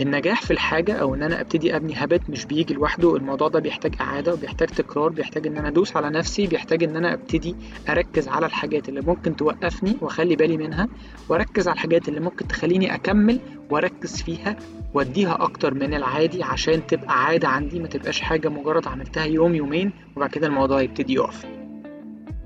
النجاح 0.00 0.42
في 0.42 0.50
الحاجة 0.50 0.92
أو 0.92 1.14
إن 1.14 1.22
أنا 1.22 1.40
أبتدي 1.40 1.76
أبني 1.76 1.94
هابت 1.94 2.30
مش 2.30 2.44
بيجي 2.44 2.74
لوحده 2.74 3.16
الموضوع 3.16 3.48
ده 3.48 3.60
بيحتاج 3.60 3.94
إعادة 4.00 4.32
وبيحتاج 4.32 4.68
تكرار 4.68 5.08
بيحتاج 5.08 5.46
إن 5.46 5.56
أنا 5.56 5.68
أدوس 5.68 5.96
على 5.96 6.10
نفسي 6.10 6.46
بيحتاج 6.46 6.84
إن 6.84 6.96
أنا 6.96 7.12
أبتدي 7.14 7.56
أركز 7.88 8.28
على 8.28 8.46
الحاجات 8.46 8.88
اللي 8.88 9.00
ممكن 9.00 9.36
توقفني 9.36 9.96
وأخلي 10.00 10.36
بالي 10.36 10.56
منها 10.56 10.88
وأركز 11.28 11.68
على 11.68 11.74
الحاجات 11.74 12.08
اللي 12.08 12.20
ممكن 12.20 12.48
تخليني 12.48 12.94
أكمل 12.94 13.40
وأركز 13.70 14.22
فيها 14.22 14.56
وأديها 14.94 15.42
أكتر 15.42 15.74
من 15.74 15.94
العادي 15.94 16.42
عشان 16.42 16.86
تبقى 16.86 17.24
عادة 17.24 17.48
عندي 17.48 17.78
ما 17.80 17.88
تبقاش 17.88 18.20
حاجة 18.20 18.48
مجرد 18.48 18.88
عملتها 18.88 19.24
يوم 19.24 19.54
يومين 19.54 19.92
وبعد 20.16 20.30
كده 20.30 20.46
الموضوع 20.46 20.80
يبتدي 20.82 21.14
يقف. 21.14 21.46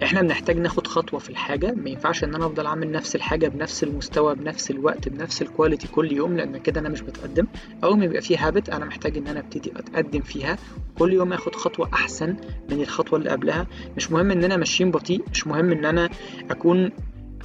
إحنا 0.03 0.23
بنحتاج 0.23 0.59
ناخد 0.59 0.87
خطوة 0.87 1.21
في 1.21 1.31
الحاجة. 1.31 1.73
ما 1.73 1.91
ينفعش 1.91 2.25
ان 2.25 2.35
أنا 2.35 2.47
افضل 2.47 2.67
اعمل 2.67 2.91
نفس 2.93 3.17
الحاجة 3.17 3.49
بنفس 3.49 3.85
المستوى 3.85 4.35
بنفس 4.35 4.71
الوقت 4.71 5.09
بنفس 5.09 5.43
الكواليتي 5.43 5.89
كل 5.89 6.13
يوم 6.13 6.37
لأن 6.37 6.57
كده 6.59 6.81
أنا 6.81 6.89
مش 6.89 7.01
بتقدم. 7.01 7.47
أول 7.85 7.99
ما 7.99 8.05
يبقى 8.05 8.21
في 8.23 8.37
هابت 8.37 8.69
أنا 8.71 8.85
محتاج 8.85 9.17
إن 9.17 9.27
أنا 9.27 9.41
أبتدي 9.41 9.73
أتقدم 9.77 10.21
فيها. 10.21 10.59
كل 10.99 11.13
يوم 11.13 11.33
آخد 11.33 11.55
خطوة 11.55 11.91
أحسن 11.95 12.37
من 12.71 12.81
الخطوة 12.81 13.19
اللي 13.19 13.31
قبلها. 13.31 13.67
مش 13.97 14.11
مهم 14.13 14.31
إن 14.31 14.45
أنا 14.45 14.57
ماشيين 14.57 14.91
بطيء 14.91 15.25
مش 15.31 15.47
مهم 15.47 15.73
إن 15.73 15.85
أنا 15.85 16.09
أكون 16.51 16.91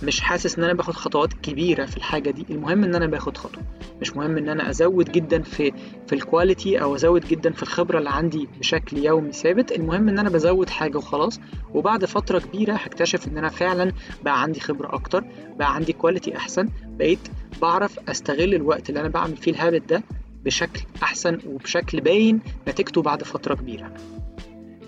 مش 0.03 0.21
حاسس 0.21 0.57
إن 0.57 0.63
أنا 0.63 0.73
باخد 0.73 0.93
خطوات 0.93 1.33
كبيرة 1.33 1.85
في 1.85 1.97
الحاجة 1.97 2.31
دي. 2.31 2.45
المهم 2.49 2.83
إن 2.83 2.95
أنا 2.95 3.05
باخد 3.07 3.37
خطوة. 3.37 3.61
مش 4.01 4.15
مهم 4.15 4.37
إن 4.37 4.49
أنا 4.49 4.69
أزود 4.69 5.11
جدا 5.11 5.41
في 5.41 5.71
في 6.07 6.13
ال 6.15 6.23
quality 6.23 6.81
أو 6.81 6.95
أزود 6.95 7.25
جدا 7.27 7.51
في 7.51 7.63
الخبرة 7.63 7.97
اللي 7.99 8.09
عندي 8.09 8.47
بشكل 8.59 8.97
يومي 8.97 9.31
ثابت. 9.31 9.71
المهم 9.71 10.09
إن 10.09 10.19
أنا 10.19 10.29
بزود 10.29 10.69
حاجة 10.69 10.97
وخلاص. 10.97 11.39
وبعد 11.73 12.05
فترة 12.05 12.39
كبيرة 12.39 12.73
هكتشف 12.73 13.27
إن 13.27 13.37
أنا 13.37 13.49
فعلا 13.49 13.91
بقى 14.23 14.41
عندي 14.41 14.59
خبرة 14.59 14.93
أكتر 14.95 15.23
بقى 15.59 15.75
عندي 15.75 15.93
quality 15.93 16.37
أحسن. 16.37 16.69
بقيت 16.87 17.19
بعرف 17.61 17.99
أستغل 18.09 18.53
الوقت 18.55 18.89
اللي 18.89 18.99
أنا 18.99 19.09
بعمل 19.09 19.37
فيه 19.37 19.51
ال 19.51 19.57
habit 19.57 19.89
ده 19.89 20.03
بشكل 20.45 20.81
أحسن 21.03 21.37
وبشكل 21.45 22.01
باين 22.01 22.39
نتيجته 22.67 23.01
بعد 23.01 23.23
فترة 23.23 23.55
كبيرة. 23.55 23.91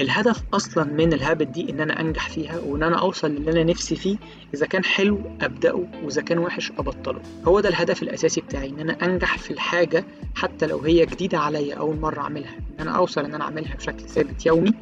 الهدف 0.01 0.43
أصلا 0.53 0.83
من 0.83 1.13
ال 1.13 1.19
habit 1.19 1.47
دي 1.47 1.69
إن 1.71 1.79
أنا 1.79 2.01
أنجح 2.01 2.29
فيها 2.29 2.59
وإن 2.59 2.83
أنا 2.83 2.99
أوصل 2.99 3.31
للي 3.31 3.51
أنا 3.51 3.63
نفسي 3.63 3.95
فيه 3.95 4.17
إذا 4.53 4.65
كان 4.65 4.83
حلو 4.83 5.21
أبدأه 5.41 5.85
وإذا 6.03 6.21
كان 6.21 6.37
وحش 6.37 6.71
أبطله. 6.71 7.21
هو 7.45 7.59
ده 7.59 7.69
الهدف 7.69 8.03
الأساسي 8.03 8.41
بتاعي 8.41 8.69
إن 8.69 8.79
أنا 8.79 8.97
أنجح 9.05 9.37
في 9.37 9.51
الحاجة 9.51 10.05
حتى 10.35 10.67
لو 10.67 10.79
هي 10.79 11.05
جديدة 11.05 11.39
عليا 11.39 11.75
أول 11.75 11.95
مرة 11.99 12.19
أعملها. 12.19 12.55
إن 12.55 12.79
أنا 12.79 12.91
أوصل 12.91 13.25
إن 13.25 13.33
أنا 13.35 13.43
أعملها 13.43 13.75
بشكل 13.75 14.09
ثابت 14.09 14.45
يومي 14.45 14.73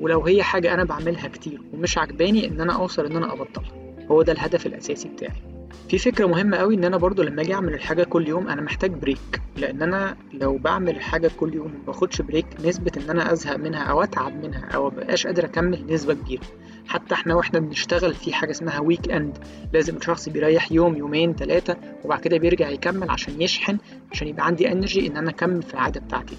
ولو 0.00 0.20
هي 0.26 0.42
حاجة 0.42 0.74
أنا 0.74 0.84
بعملها 0.84 1.28
كتير 1.28 1.60
ومش 1.72 1.98
عجباني 1.98 2.48
إن 2.48 2.60
أنا 2.60 2.72
أوصل 2.72 3.06
إن 3.06 3.16
أنا 3.16 3.32
أبطلها. 3.32 3.72
هو 4.10 4.22
ده 4.22 4.32
الهدف 4.32 4.66
الأساسي 4.66 5.08
بتاعي. 5.08 5.49
في 5.88 5.98
فكرة 5.98 6.26
مهمة 6.26 6.56
قوي 6.56 6.74
إن 6.74 6.84
أنا 6.84 6.96
برضو 6.96 7.22
لما 7.22 7.42
أجي 7.42 7.54
أعمل 7.54 7.74
الحاجة 7.74 8.02
كل 8.04 8.28
يوم 8.28 8.48
أنا 8.48 8.62
محتاج 8.62 8.90
break 8.90 9.42
لأن 9.56 9.82
أنا 9.82 10.16
لو 10.32 10.56
بعمل 10.58 10.96
الحاجة 10.96 11.30
كل 11.40 11.54
يوم 11.54 11.72
ما 11.86 12.08
break 12.20 12.46
نسبة 12.64 12.92
إن 12.96 13.10
أنا 13.10 13.32
أزهق 13.32 13.56
منها 13.56 13.82
أو 13.82 14.02
أتعب 14.02 14.44
منها 14.44 14.64
أو 14.74 14.90
مبقاش 14.90 15.26
قادر 15.26 15.44
أكمل 15.44 15.86
نسبة 15.88 16.14
كبيرة. 16.14 16.42
حتى 16.88 17.14
إحنا 17.14 17.34
وإحنا 17.34 17.60
بنشتغل 17.60 18.14
في 18.14 18.32
حاجة 18.32 18.50
اسمها 18.50 18.80
weekend 18.80 19.38
لازم 19.72 19.96
الشخص 19.96 20.28
بيريح 20.28 20.72
يوم 20.72 20.96
يومين 20.96 21.34
ثلاثة 21.34 21.76
وبعد 22.04 22.20
كده 22.20 22.38
بيرجع 22.38 22.68
يكمل 22.68 23.10
عشان 23.10 23.42
يشحن 23.42 23.78
عشان 24.12 24.28
يبقى 24.28 24.46
عندي 24.46 24.72
energy 24.72 25.06
إن 25.06 25.16
أنا 25.16 25.30
أكمل 25.30 25.62
في 25.62 25.74
العادة 25.74 26.00
بتاعتي. 26.00 26.36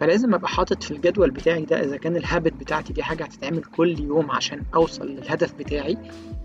فلازم 0.00 0.34
أبقى 0.34 0.48
حاطط 0.48 0.82
في 0.82 0.90
الجدول 0.90 1.30
بتاعي 1.30 1.64
ده 1.64 1.84
إذا 1.84 1.96
كان 1.96 2.16
ال 2.16 2.22
habit 2.22 2.52
بتاعتي 2.52 2.92
دي 2.92 3.02
حاجة 3.02 3.24
هتتعمل 3.24 3.62
كل 3.64 4.00
يوم 4.00 4.30
عشان 4.30 4.62
أوصل 4.74 5.06
للهدف 5.06 5.54
بتاعي 5.54 5.96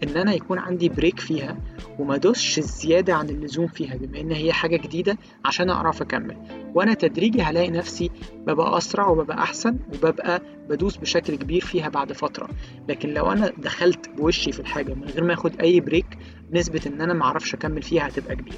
إن 0.03 0.17
أنا 0.17 0.33
يكون 0.33 0.59
عندي 0.59 0.89
break 0.89 1.19
فيها 1.19 1.57
وما 1.99 2.17
دوسش 2.17 2.59
زيادة 2.59 3.13
عن 3.13 3.29
اللزوم 3.29 3.67
فيها 3.67 3.95
بما 3.95 4.19
إن 4.19 4.31
هي 4.31 4.53
حاجة 4.53 4.77
جديدة 4.77 5.17
عشان 5.45 5.69
أعرف 5.69 6.01
أكمل. 6.01 6.37
وأنا 6.75 6.93
تدريجي 6.93 7.41
هلاقي 7.41 7.69
نفسي 7.69 8.11
ببقى 8.47 8.77
أسرع 8.77 9.07
وببقى 9.07 9.37
أحسن 9.37 9.77
وببقى 9.93 10.41
بدوس 10.69 10.97
بشكل 10.97 11.35
كبير 11.35 11.61
فيها 11.61 11.89
بعد 11.89 12.13
فترة. 12.13 12.47
لكن 12.89 13.09
لو 13.13 13.31
أنا 13.31 13.51
دخلت 13.57 14.09
بوشي 14.09 14.51
في 14.51 14.59
الحاجة 14.59 14.93
من 14.93 15.03
غير 15.03 15.23
ما 15.23 15.33
آخد 15.33 15.61
أي 15.61 15.79
بريك 15.79 16.17
نسبة 16.51 16.81
إن 16.87 17.01
أنا 17.01 17.13
معرفش 17.13 17.53
أكمل 17.53 17.81
فيها 17.81 18.07
هتبقى 18.07 18.35
كبيرة. 18.35 18.57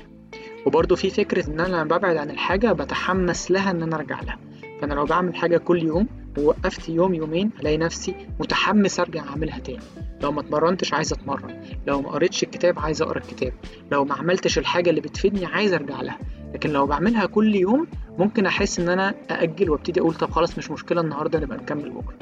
وبرضه 0.65 0.95
في 0.95 1.09
فكرة 1.09 1.47
إن 1.49 1.59
أنا 1.59 1.67
لما 1.83 1.97
ببعد 1.97 2.17
عن 2.17 2.29
الحاجة 2.29 2.71
بتحمس 2.71 3.51
لها 3.51 3.71
إن 3.71 3.83
أنا 3.83 3.95
أرجع 3.95 4.21
لها. 4.21 4.39
فأنا 4.83 4.93
لو 4.93 5.05
بعمل 5.05 5.35
حاجة 5.35 5.57
كل 5.57 5.83
يوم 5.83 6.07
ووقفت 6.37 6.89
يوم 6.89 7.13
يومين 7.13 7.51
الاقي 7.59 7.77
نفسي 7.77 8.15
متحمس 8.39 8.99
أرجع 8.99 9.23
أعملها 9.29 9.59
تاني. 9.59 9.79
لو 10.21 10.31
ما 10.31 10.41
اتمرنتش 10.41 10.93
عايز 10.93 11.13
أتمرن. 11.13 11.61
لو 11.87 12.01
ما 12.01 12.09
قريتش 12.09 12.43
الكتاب 12.43 12.79
عايز 12.79 13.01
أقرأ 13.01 13.17
الكتاب. 13.17 13.53
لو 13.91 14.05
ما 14.05 14.13
عملتش 14.15 14.57
الحاجة 14.57 14.89
اللي 14.89 15.01
بتفيدني 15.01 15.45
عايز 15.45 15.73
أرجع 15.73 16.01
لها. 16.01 16.17
لكن 16.53 16.69
لو 16.69 16.85
بعملها 16.85 17.25
كل 17.25 17.55
يوم 17.55 17.87
ممكن 18.17 18.45
أحس 18.45 18.79
إن 18.79 18.89
أنا 18.89 19.13
أأجل 19.31 19.69
وأبتدي 19.69 19.99
أقول 19.99 20.13
طب 20.13 20.31
خلاص 20.31 20.57
مش 20.57 20.71
مشكلة 20.71 21.01
النهارده 21.01 21.39
نبقى 21.39 21.57
نكمل 21.57 21.89
بكرة. 21.89 22.15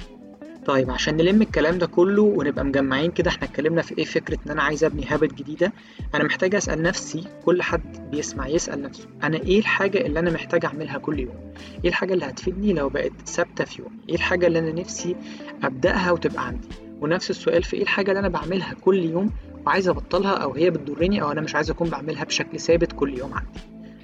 طيب 0.66 0.92
عشان 0.92 1.18
نلم 1.18 1.42
الكلام 1.42 1.78
ده 1.78 1.88
كله 1.88 2.22
ونبقى 2.24 2.66
مجمعين 2.66 3.12
كده 3.12 3.30
إحنا 3.30 3.48
اتكلمنا 3.48 3.82
في 3.82 3.98
إيه؟ 3.98 4.04
فكرة 4.06 4.38
إن 4.46 4.52
أنا 4.52 4.64
عايز 4.64 4.84
أبني 4.84 5.06
هابت 5.08 5.34
جديدة. 5.34 5.74
أنا 6.16 6.24
محتاج 6.24 6.56
أسأل 6.56 6.82
نفسي 6.82 7.24
كل 7.46 7.62
حد 7.62 8.10
بيسمع 8.12 8.48
يسأل 8.48 8.82
نفسه 8.82 9.08
أنا 9.24 9.38
إيه 9.38 9.60
الحاجة 9.60 9.98
اللي 10.06 10.20
أنا 10.20 10.32
محتاج 10.32 10.66
أعملها 10.66 10.98
كل 10.98 11.20
يوم؟ 11.20 11.54
إيه 11.84 11.90
الحاجة 11.90 12.14
اللي 12.14 12.26
هتفيدني 12.26 12.74
لو 12.74 12.90
بقت 12.90 13.12
ثابتة 13.26 13.64
في 13.66 13.82
يومي 13.82 13.96
إيه 14.10 14.16
الحاجة 14.16 14.48
اللي 14.48 14.60
أنا 14.60 14.72
نفسي 14.72 15.16
أبدأها 15.64 16.12
وتبقى 16.12 16.48
عندي؟ 16.48 16.68
ونفس 17.02 17.30
السؤال 17.30 17.64
في 17.64 17.76
إيه 17.76 17.82
الحاجة 17.84 18.10
اللي 18.12 18.20
أنا 18.20 18.30
بعملها 18.30 18.74
كل 18.82 19.04
يوم 19.04 19.30
وعايز 19.66 19.88
أبطلها 19.90 20.32
أو 20.32 20.54
هي 20.54 20.70
بتضرني 20.70 21.22
أو 21.22 21.32
أنا 21.32 21.42
مش 21.42 21.56
عايز 21.56 21.70
أكون 21.70 21.90
بعملها 21.90 22.24
بشكل 22.24 22.60
ثابت 22.60 22.92
كل 22.94 23.18
يوم 23.18 23.34
عندي؟ 23.34 23.60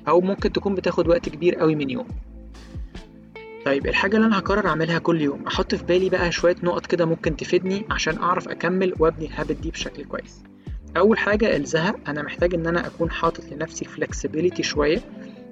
أو 0.08 0.22
ممكن 0.22 0.52
تكون 0.52 0.76
بتاخد 0.76 1.08
وقت 1.08 1.30
كبير 1.30 1.56
قوي 1.56 1.76
من 1.76 1.90
يوم. 1.90 2.08
طيب 3.68 3.88
الحاجة 3.88 4.16
اللي 4.16 4.28
أنا 4.28 4.40
هقرر 4.40 4.68
أعملها 4.68 5.00
كل 5.00 5.22
يوم 5.22 5.48
أحط 5.48 5.76
في 5.76 5.84
بالي 5.84 6.10
بقى 6.10 6.32
شوية 6.32 6.56
نقط 6.64 6.86
كده 6.86 7.06
ممكن 7.06 7.36
تفيدني 7.36 7.86
عشان 7.90 8.18
أعرف 8.18 8.48
أكمل 8.50 8.94
وأبني 9.00 9.26
الهابت 9.26 9.52
دي 9.52 9.72
بشكل 9.72 10.04
كويس. 10.06 10.44
أول 10.98 11.18
حاجة 11.18 11.56
الزهق 11.58 11.96
أنا 12.10 12.24
محتاج 12.24 12.54
إن 12.54 12.68
أنا 12.68 12.88
أكون 12.88 13.12
حاطط 13.12 13.44
لنفسي 13.52 13.86
flexibility 13.86 14.62
شوية 14.62 14.98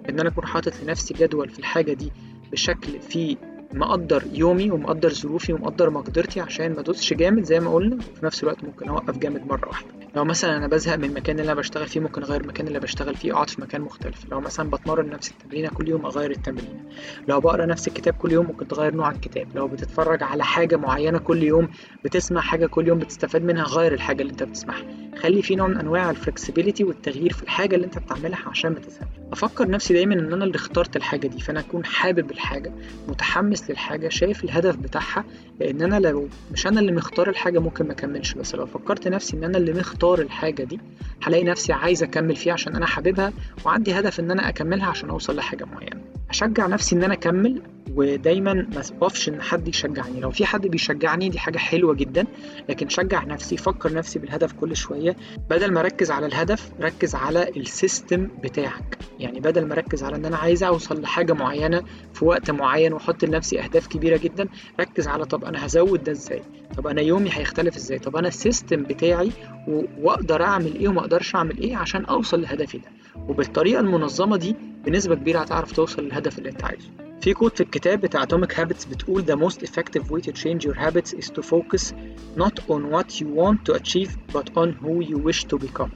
إن 0.09 0.19
أنا 0.19 0.29
أكون 0.29 0.45
حاطط 0.45 0.73
لنفسي 0.83 1.13
جدول 1.13 1.49
في 1.49 1.59
الحاجة 1.59 1.93
دي 1.93 2.11
بشكل 2.51 3.01
فيه 3.01 3.35
مقدر 3.73 4.23
يومي 4.33 4.71
ومقدر 4.71 5.09
ظروفي 5.09 5.53
ومقدر 5.53 5.89
مقدرتي 5.89 6.39
عشان 6.41 6.73
ما 6.75 6.83
جامد 7.13 7.43
زي 7.43 7.59
ما 7.59 7.73
قلنا 7.73 7.95
وفي 7.95 8.25
نفس 8.25 8.43
الوقت 8.43 8.63
ممكن 8.63 8.89
أوقف 8.89 9.17
جامد 9.17 9.47
مرة 9.47 9.67
واحدة. 9.67 9.94
لو 10.15 10.25
مثلا 10.25 10.57
أنا 10.57 10.67
بزهق 10.67 10.95
من 10.95 11.03
المكان 11.03 11.39
اللي 11.39 11.51
أنا 11.51 11.59
بشتغل 11.59 11.87
فيه 11.87 11.99
ممكن 11.99 12.23
أغير 12.23 12.41
المكان 12.41 12.67
اللي 12.67 12.79
بشتغل 12.79 13.15
فيه 13.15 13.33
اقعد 13.33 13.49
في 13.49 13.61
مكان 13.61 13.81
مختلف. 13.81 14.25
لو 14.31 14.39
مثلا 14.39 14.69
بتمرن 14.69 15.09
نفس 15.09 15.31
التمرينه 15.31 15.69
كل 15.69 15.89
يوم 15.89 16.05
أغير 16.05 16.31
التمرين. 16.31 16.89
لو 17.27 17.39
بقرأ 17.39 17.65
نفس 17.65 17.87
الكتاب 17.87 18.13
كل 18.13 18.31
يوم 18.31 18.45
ممكن 18.45 18.67
تغير 18.67 18.95
نوع 18.95 19.11
الكتاب. 19.11 19.55
لو 19.55 19.67
بتتفرج 19.67 20.23
على 20.23 20.43
حاجة 20.43 20.75
معينة 20.75 21.17
كل 21.17 21.43
يوم 21.43 21.67
بتسمع 22.03 22.41
حاجة 22.41 22.65
كل 22.65 22.87
يوم 22.87 22.99
بتستفاد 22.99 23.43
منها 23.43 23.63
غير 23.63 23.93
الحاجة 23.93 24.21
اللي 24.21 24.31
أنت 24.31 24.43
بتسمعها. 24.43 25.04
خلي 25.21 25.41
في 25.41 25.55
نوع 25.55 25.67
من 25.67 25.77
أنواع 25.77 26.09
الفلكسبيليتي 26.09 26.83
والتغيير 26.83 27.33
في 27.33 27.43
الحاجة 27.43 27.75
اللي 27.75 27.85
أنت 27.85 27.97
بتعملها 27.97 28.39
عشان 28.49 28.71
ما 28.71 28.79
تزهقش 28.79 29.07
أفكر 29.31 29.69
نفسي 29.69 29.93
دايما 29.93 30.13
إن 30.13 30.33
أنا 30.33 30.45
اللي 30.45 30.55
اخترت 30.55 30.95
الحاجة 30.95 31.27
دي 31.27 31.39
فأنا 31.41 31.59
أكون 31.59 31.85
حابب 31.85 32.31
الحاجة 32.31 32.71
متحمس 33.07 33.69
للحاجة 33.69 34.09
شايف 34.09 34.43
الهدف 34.43 34.75
بتاعها 34.75 35.23
لأن 35.59 35.81
أنا 35.81 35.99
لو 35.99 36.27
مش 36.51 36.67
أنا 36.67 36.79
اللي 36.79 36.91
مختار 36.91 37.29
الحاجة 37.29 37.59
ممكن 37.59 37.85
ما 37.85 37.91
أكملش. 37.91 38.33
بس 38.33 38.55
لو 38.55 38.65
فكرت 38.65 39.07
نفسي 39.07 39.37
إن 39.37 39.43
أنا 39.43 39.57
اللي 39.57 39.73
مختار 39.73 40.21
الحاجة 40.21 40.63
دي 40.63 40.79
هلاقي 41.23 41.43
نفسي 41.43 41.73
عايز 41.73 42.03
أكمل 42.03 42.35
فيها 42.35 42.53
عشان 42.53 42.75
أنا 42.75 42.85
حاببها 42.85 43.33
وعندي 43.65 43.99
هدف 43.99 44.19
إن 44.19 44.31
أنا 44.31 44.49
أكملها 44.49 44.87
عشان 44.87 45.09
أوصل 45.09 45.35
لحاجة 45.35 45.65
معينة. 45.65 46.01
أشجع 46.29 46.67
نفسي 46.67 46.95
إن 46.95 47.03
أنا 47.03 47.13
أكمل 47.13 47.61
ودايما 47.91 48.53
ما 48.53 48.81
اقفش 49.01 49.29
إن 49.29 49.41
حد 49.41 49.67
يشجعني. 49.67 50.19
لو 50.19 50.31
في 50.31 50.45
حد 50.45 50.67
بيشجعني 50.67 51.29
دي 51.29 51.39
حاجة 51.39 51.57
حلوة 51.57 51.93
جدا 51.93 52.25
لكن 52.69 52.89
شجع 52.89 53.23
نفسي 53.23 53.57
فكر 53.57 53.93
نفسي 53.93 54.19
بالهدف 54.19 54.53
كل 54.53 54.75
شوية. 54.75 55.15
بدل 55.49 55.73
ما 55.73 55.79
أركز 55.79 56.11
على 56.11 56.25
الهدف 56.25 56.71
ركز 56.81 57.15
على 57.15 57.49
السيستم 57.57 58.27
بتاعك. 58.43 58.97
يعني 59.19 59.39
بدل 59.39 59.65
ما 59.65 59.73
أركز 59.73 60.03
على 60.03 60.15
إن 60.15 60.25
أنا 60.25 60.37
عايز 60.37 60.63
أوصل 60.63 61.01
لحاجة 61.01 61.33
معينة 61.33 61.83
في 62.13 62.25
وقت 62.25 62.51
معين 62.51 62.93
وأحط 62.93 63.25
لنفسي 63.25 63.59
أهداف 63.61 63.87
كبيرة 63.87 64.17
جدا 64.17 64.47
ركز 64.79 65.07
على 65.07 65.25
طب 65.25 65.45
أنا 65.45 65.65
هزود 65.65 66.03
ده 66.03 66.11
إزاي؟ 66.11 66.41
طب 66.77 66.87
أنا 66.87 67.01
يومي 67.01 67.29
هيختلف 67.33 67.75
إزاي؟ 67.75 67.99
طب 67.99 68.15
أنا 68.15 68.27
ال 68.27 68.35
system 68.35 68.83
بتاعي. 68.83 69.31
وأقدر 70.01 70.43
أعمل 70.43 70.75
إيه 70.75 70.87
وما 70.87 71.01
أقدرش 71.01 71.35
أعمل 71.35 71.57
إيه 71.57 71.75
عشان 71.77 72.05
أوصل 72.05 72.41
لهدفي 72.41 72.77
ده؟ 72.77 72.89
وبالطريقة 73.27 73.79
المنظمة 73.79 74.37
دي 74.37 74.55
بنسبة 74.85 75.15
كبيرة 75.15 75.39
هتعرف 75.39 75.71
توصل 75.71 76.03
للهدف 76.03 76.37
اللي 76.37 76.49
أنت 76.49 76.63
عايزه. 76.63 77.04
في 77.21 77.33
quote 77.33 77.55
في 77.55 77.61
الكتاب 77.63 78.01
بتاع 78.01 78.25
Atomic 78.25 78.51
Habits 78.55 78.89
بتقول 78.89 79.23
the 79.25 79.35
most 79.49 79.57
effective 79.57 80.03
way 80.11 80.21
to 80.21 80.31
change 80.31 80.65
your 80.67 80.75
habits 80.75 81.13
is 81.13 81.29
to 81.29 81.41
focus 81.41 81.93
not 82.37 82.59
on 82.69 82.89
what 82.91 83.19
you 83.21 83.27
want 83.27 83.65
to 83.65 83.73
achieve 83.73 84.11
but 84.33 84.47
on 84.57 84.69
who 84.81 85.01
you 85.01 85.17
wish 85.17 85.43
to 85.45 85.57
become. 85.57 85.89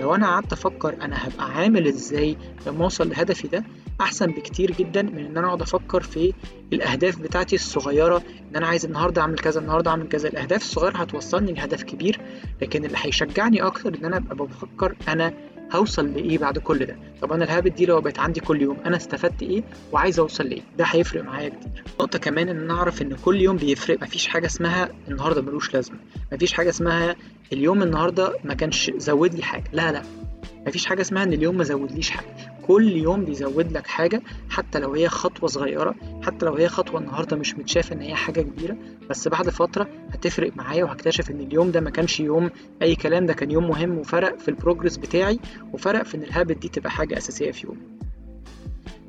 لو 0.00 0.14
أنا 0.14 0.26
قعدت 0.26 0.52
أفكر 0.52 0.94
أنا 1.02 1.28
هبقى 1.28 1.50
عامل 1.54 1.86
إزاي 1.86 2.36
لما 2.66 2.84
أوصل 2.84 3.08
لهدفي 3.08 3.48
ده 3.48 3.64
أحسن 4.00 4.26
بكتير 4.26 4.70
جدا 4.70 5.02
من 5.02 5.18
إن 5.26 5.36
أنا 5.36 5.46
أقعد 5.46 5.62
أفكر 5.62 6.02
في 6.02 6.32
الأهداف 6.72 7.18
بتاعتي 7.18 7.54
الصغيرة 7.56 8.16
إن 8.50 8.56
أنا 8.56 8.66
عايز 8.66 8.84
النهارده 8.84 9.22
أعمل 9.22 9.38
كذا 9.38 9.60
النهارده 9.60 9.90
أعمل 9.90 10.08
كذا. 10.08 10.28
الأهداف 10.28 10.60
الصغيرة 10.62 10.96
هتوصلني 10.96 11.52
لهدف 11.52 11.82
كبير 11.82 12.20
لكن 12.62 12.84
اللي 12.84 12.96
هيشجعني 13.00 13.62
أكتر 13.62 13.94
إن 13.94 14.04
أنا 14.04 14.16
أبقى 14.16 14.36
بفكر 14.46 14.96
أنا 15.08 15.34
هوصل 15.72 16.12
لإيه 16.12 16.38
بعد 16.38 16.58
كل 16.58 16.86
ده؟ 16.86 16.96
طب 17.22 17.32
أنا 17.32 17.44
الهابت 17.44 17.72
دي 17.72 17.86
لو 17.86 18.00
بقت 18.00 18.18
عندي 18.18 18.40
كل 18.40 18.62
يوم 18.62 18.76
أنا 18.86 18.96
استفدت 18.96 19.42
إيه؟ 19.42 19.62
وعايز 19.92 20.18
أوصل 20.18 20.44
لإيه؟ 20.44 20.62
ده 20.78 20.84
هيفرق 20.84 21.24
معايا 21.24 21.48
كتير. 21.48 21.84
نقطة 22.00 22.18
كمان 22.18 22.48
إن 22.48 22.56
أنا 22.60 22.74
أعرف 22.74 23.02
إن 23.02 23.16
كل 23.24 23.40
يوم 23.40 23.56
بيفرق. 23.56 24.02
مفيش 24.02 24.26
حاجة 24.26 24.46
اسمها 24.46 24.88
النهارده 25.08 25.42
ملوش 25.42 25.74
لازمة. 25.74 25.96
مفيش 26.32 26.52
حاجة 26.52 26.68
اسمها 26.68 27.16
اليوم 27.52 27.82
النهارده 27.82 28.36
ما 28.44 28.54
كانش 28.54 28.90
زود 28.96 29.34
لي 29.34 29.42
حاجة. 29.42 29.64
لا 29.72 29.92
لا. 29.92 30.02
مفيش 30.66 30.86
حاجة 30.86 31.00
اسمها 31.00 31.22
إن 31.22 31.32
اليوم 31.32 31.56
ما 31.58 31.64
زودليش 31.64 32.10
حاجة. 32.10 32.51
كل 32.66 32.96
يوم 32.96 33.24
بيزود 33.24 33.72
لك 33.72 33.86
حاجة 33.86 34.22
حتى 34.50 34.78
لو 34.78 34.92
هي 34.94 35.08
خطوة 35.08 35.48
صغيرة 35.48 35.94
حتى 36.22 36.46
لو 36.46 36.54
هي 36.54 36.68
خطوة 36.68 37.00
النهارده 37.00 37.36
مش 37.36 37.54
متشاف 37.58 37.92
إن 37.92 38.00
هي 38.00 38.14
حاجة 38.14 38.40
كبيرة 38.40 38.76
بس 39.10 39.28
بعد 39.28 39.48
فترة 39.50 39.88
هتفرق 40.10 40.56
معايا 40.56 40.84
وهكتشف 40.84 41.30
إن 41.30 41.40
اليوم 41.40 41.70
ده 41.70 41.80
ما 41.80 41.90
كانش 41.90 42.20
يوم 42.20 42.50
أي 42.82 42.94
كلام 42.94 43.26
ده 43.26 43.32
كان 43.34 43.50
يوم 43.50 43.68
مهم 43.68 43.98
وفرق 43.98 44.38
في 44.38 44.48
البروجرس 44.48 44.96
بتاعي 44.96 45.38
وفرق 45.72 46.02
في 46.02 46.16
إن 46.16 46.22
الهابت 46.22 46.56
دي 46.56 46.68
تبقى 46.68 46.90
حاجة 46.90 47.18
أساسية 47.18 47.50
في 47.50 47.66
يومي. 47.66 47.80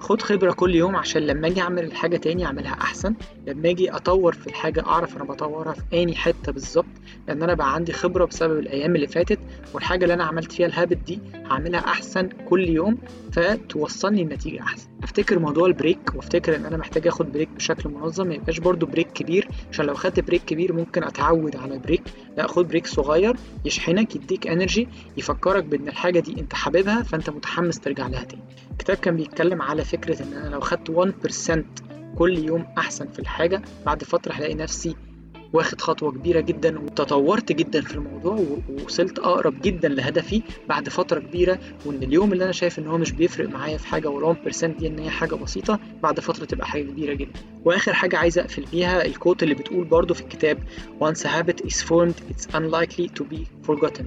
خد 0.04 0.22
خبرة 0.22 0.52
كل 0.52 0.76
يوم 0.76 0.96
عشان 0.96 1.22
لما 1.22 1.48
أجي 1.48 1.62
أعمل 1.62 1.84
الحاجة 1.84 2.18
تاني 2.18 2.46
أعملها 2.46 2.74
أحسن. 2.74 3.14
لما 3.48 3.70
أجي 3.70 3.92
أطور 3.92 4.34
في 4.34 4.48
الحاجة 4.48 4.84
أعرف 4.86 5.16
أنا 5.16 5.24
بطورها 5.24 5.74
في 5.74 6.04
اني 6.04 6.16
حتة 6.16 6.52
بالظبط 6.52 6.86
لأن 7.28 7.44
أنا 7.44 7.54
بقى 7.54 7.74
عندي 7.74 7.94
خبرة 7.94 8.26
بسبب 8.26 8.60
الأيام 8.60 8.96
اللي 8.96 9.08
فاتت 9.08 9.40
والحاجة 9.74 10.04
اللي 10.04 10.14
أنا 10.14 10.24
عملت 10.24 10.52
فيها 10.52 10.68
ال 10.68 10.73
habit 10.73 10.98
دي 10.98 11.20
هعملها 11.46 11.80
أحسن 11.80 12.30
كل 12.50 12.70
يوم 12.70 12.98
فتوصلني 13.32 14.24
لنتيجة 14.24 14.62
أحسن. 14.62 14.88
أفتكر 15.04 15.40
موضوع 15.40 15.66
ال 15.68 15.76
break 15.76 16.16
وأفتكر 16.16 16.56
إن 16.56 16.66
أنا 16.66 16.78
محتاج 16.78 17.08
آخد 17.08 17.32
break 17.32 17.50
بشكل 17.50 17.90
منظم. 17.90 18.28
ما 18.28 18.34
يبقاش 18.36 18.60
برضو 18.60 18.86
break 18.86 19.08
كبير 19.14 19.48
عشان 19.72 19.86
لو 19.86 19.94
خدت 19.94 20.20
break 20.20 20.46
كبير 20.46 20.74
ممكن 20.74 21.04
أتعود 21.04 21.56
على 21.56 21.80
break. 21.80 22.04
لا 22.38 22.48
خد 22.48 22.68
break 22.68 22.88
صغير 22.88 23.36
يشحنك 23.66 24.16
يديك 24.16 24.48
energy 24.48 24.88
يفكرك 25.18 25.64
بإن 25.64 25.88
الحاجة 25.88 26.20
دي 26.20 26.40
أنت 26.40 26.54
حاببها 26.54 27.04
فأنت 27.04 27.30
متحمس 27.30 27.80
ترجع 27.80 28.08
لها 28.08 28.24
تاني. 28.24 28.42
الكتاب 28.72 28.98
كان 28.98 29.16
بيتكلم 29.16 29.62
على 29.62 29.84
فكرة 29.94 30.24
إن 30.24 30.34
أنا 30.34 30.50
لو 30.50 30.60
خدت 30.60 30.92
1% 30.92 31.60
كل 32.18 32.38
يوم 32.38 32.66
أحسن 32.78 33.08
في 33.08 33.20
الحاجة 33.20 33.62
بعد 33.86 34.04
فترة 34.04 34.34
هلاقي 34.34 34.56
نفسي 34.56 34.96
واخد 35.54 35.82
خطوة 35.82 36.12
كبيرة 36.12 36.40
جدا 36.40 36.80
وتطورت 36.80 37.52
جدا 37.52 37.82
في 37.82 37.96
الموضوع 37.96 38.46
ووصلت 38.70 39.20
أقرب 39.20 39.62
جدا 39.62 39.88
لهدفي 39.88 40.42
بعد 40.70 40.90
فترة 40.90 41.20
كبيرة 41.20 41.60
وإن 41.86 42.04
اليوم 42.04 42.34
اللي 42.34 42.44
أنا 42.44 42.52
شايف 42.52 42.80
إن 42.80 42.88
هو 42.88 42.98
مش 42.98 43.12
بيفرق 43.12 43.50
معايا 43.50 43.78
في 43.78 43.88
حاجة 43.88 44.08
وال 44.10 44.36
1% 44.54 44.66
دي 44.66 44.88
إن 44.88 45.00
هي 45.00 45.10
حاجة 45.10 45.36
بسيطة 45.36 45.80
بعد 46.04 46.20
فترة 46.20 46.46
تبقى 46.46 46.68
حاجة 46.68 46.84
كبيرة 46.84 47.14
جدا. 47.14 47.40
وآخر 47.66 47.94
حاجة 47.94 48.18
عايز 48.18 48.38
أقفل 48.40 48.66
بيها 48.72 49.06
الكوت 49.06 49.44
اللي 49.44 49.56
بتقول 49.56 49.84
برضو 49.86 50.14
في 50.14 50.22
الكتاب 50.22 50.58
Once 51.02 51.20
a 51.26 51.28
habit 51.28 51.66
is 51.68 51.82
formed 51.82 52.16
it's 52.32 52.48
unlikely 52.56 53.08
to 53.20 53.24
be 53.34 53.70
forgotten. 53.70 54.06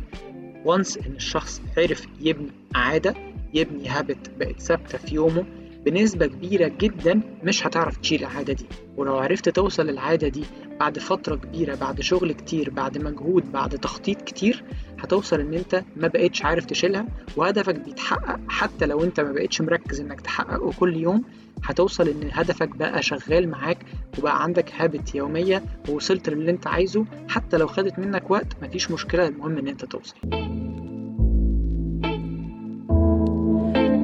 once 0.65 1.07
إن 1.07 1.15
الشخص 1.17 1.63
عرف 1.79 2.07
يبني 2.21 2.51
عادة 2.75 3.15
يبني 3.55 3.89
هابت 3.89 4.31
بقت 4.39 4.61
ثابتة 4.61 4.99
في 4.99 5.15
يومه 5.15 5.45
بنسبة 5.87 6.27
كبيرة 6.27 6.69
جدا 6.81 7.21
مش 7.43 7.67
هتعرف 7.67 7.97
تشيل 7.97 8.21
العادة 8.21 8.53
دي. 8.53 8.67
ولو 8.97 9.17
عرفت 9.17 9.49
توصل 9.49 9.87
للعادة 9.87 10.29
دي 10.29 10.45
بعد 10.81 10.99
فترة 10.99 11.37
كبيرة 11.37 11.75
بعد 11.75 12.01
شغل 12.01 12.33
كتير 12.33 12.71
بعد 12.71 12.99
مجهود 12.99 13.53
بعد 13.53 13.69
تخطيط 13.79 14.23
كتير 14.23 14.65
هتوصل 14.99 15.41
إن 15.41 15.55
أنت 15.55 15.85
ما 15.97 16.09
بقتش 16.09 16.45
عارف 16.45 16.65
تشيلها. 16.65 17.07
وهدفك 17.37 17.75
بيتحقق 17.75 18.41
حتى 18.49 18.87
لو 18.87 19.05
أنت 19.05 19.21
ما 19.21 19.33
بقتش 19.33 19.61
مركز 19.61 20.01
إنك 20.01 20.21
تحققه 20.21 20.71
كل 20.81 20.97
يوم 20.97 21.25
هتوصل 21.65 22.09
إن 22.09 22.31
هدفك 22.33 22.69
بقى 22.69 23.03
شغال 23.03 23.49
معاك 23.49 23.79
وبقى 24.19 24.43
عندك 24.43 24.73
هابت 24.77 25.15
يومية 25.15 25.63
ووصلت 25.89 26.29
للي 26.29 26.51
أنت 26.51 26.67
عايزه. 26.67 27.05
حتى 27.29 27.57
لو 27.57 27.67
خدت 27.67 27.99
منك 27.99 28.31
وقت 28.31 28.63
مفيش 28.63 28.91
مشكلة 28.91 29.27
المهم 29.29 29.59
إن 29.59 29.69
أنت 29.69 29.85
توصل. 29.85 30.17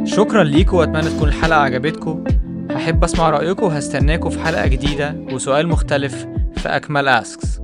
شكرا 0.04 0.44
ليكم 0.44 0.76
وأتمنى 0.76 1.10
تكون 1.10 1.28
الحلقة 1.28 1.60
عجبتكم. 1.60 2.24
هحب 2.70 3.04
أسمع 3.04 3.30
رأيكم 3.30 3.66
وهستناكم 3.66 4.30
في 4.30 4.38
حلقة 4.38 4.66
جديدة 4.66 5.16
وسؤال 5.32 5.68
مختلف 5.68 6.26
في 6.56 6.68
أكمل 6.68 7.08
أسكس. 7.08 7.61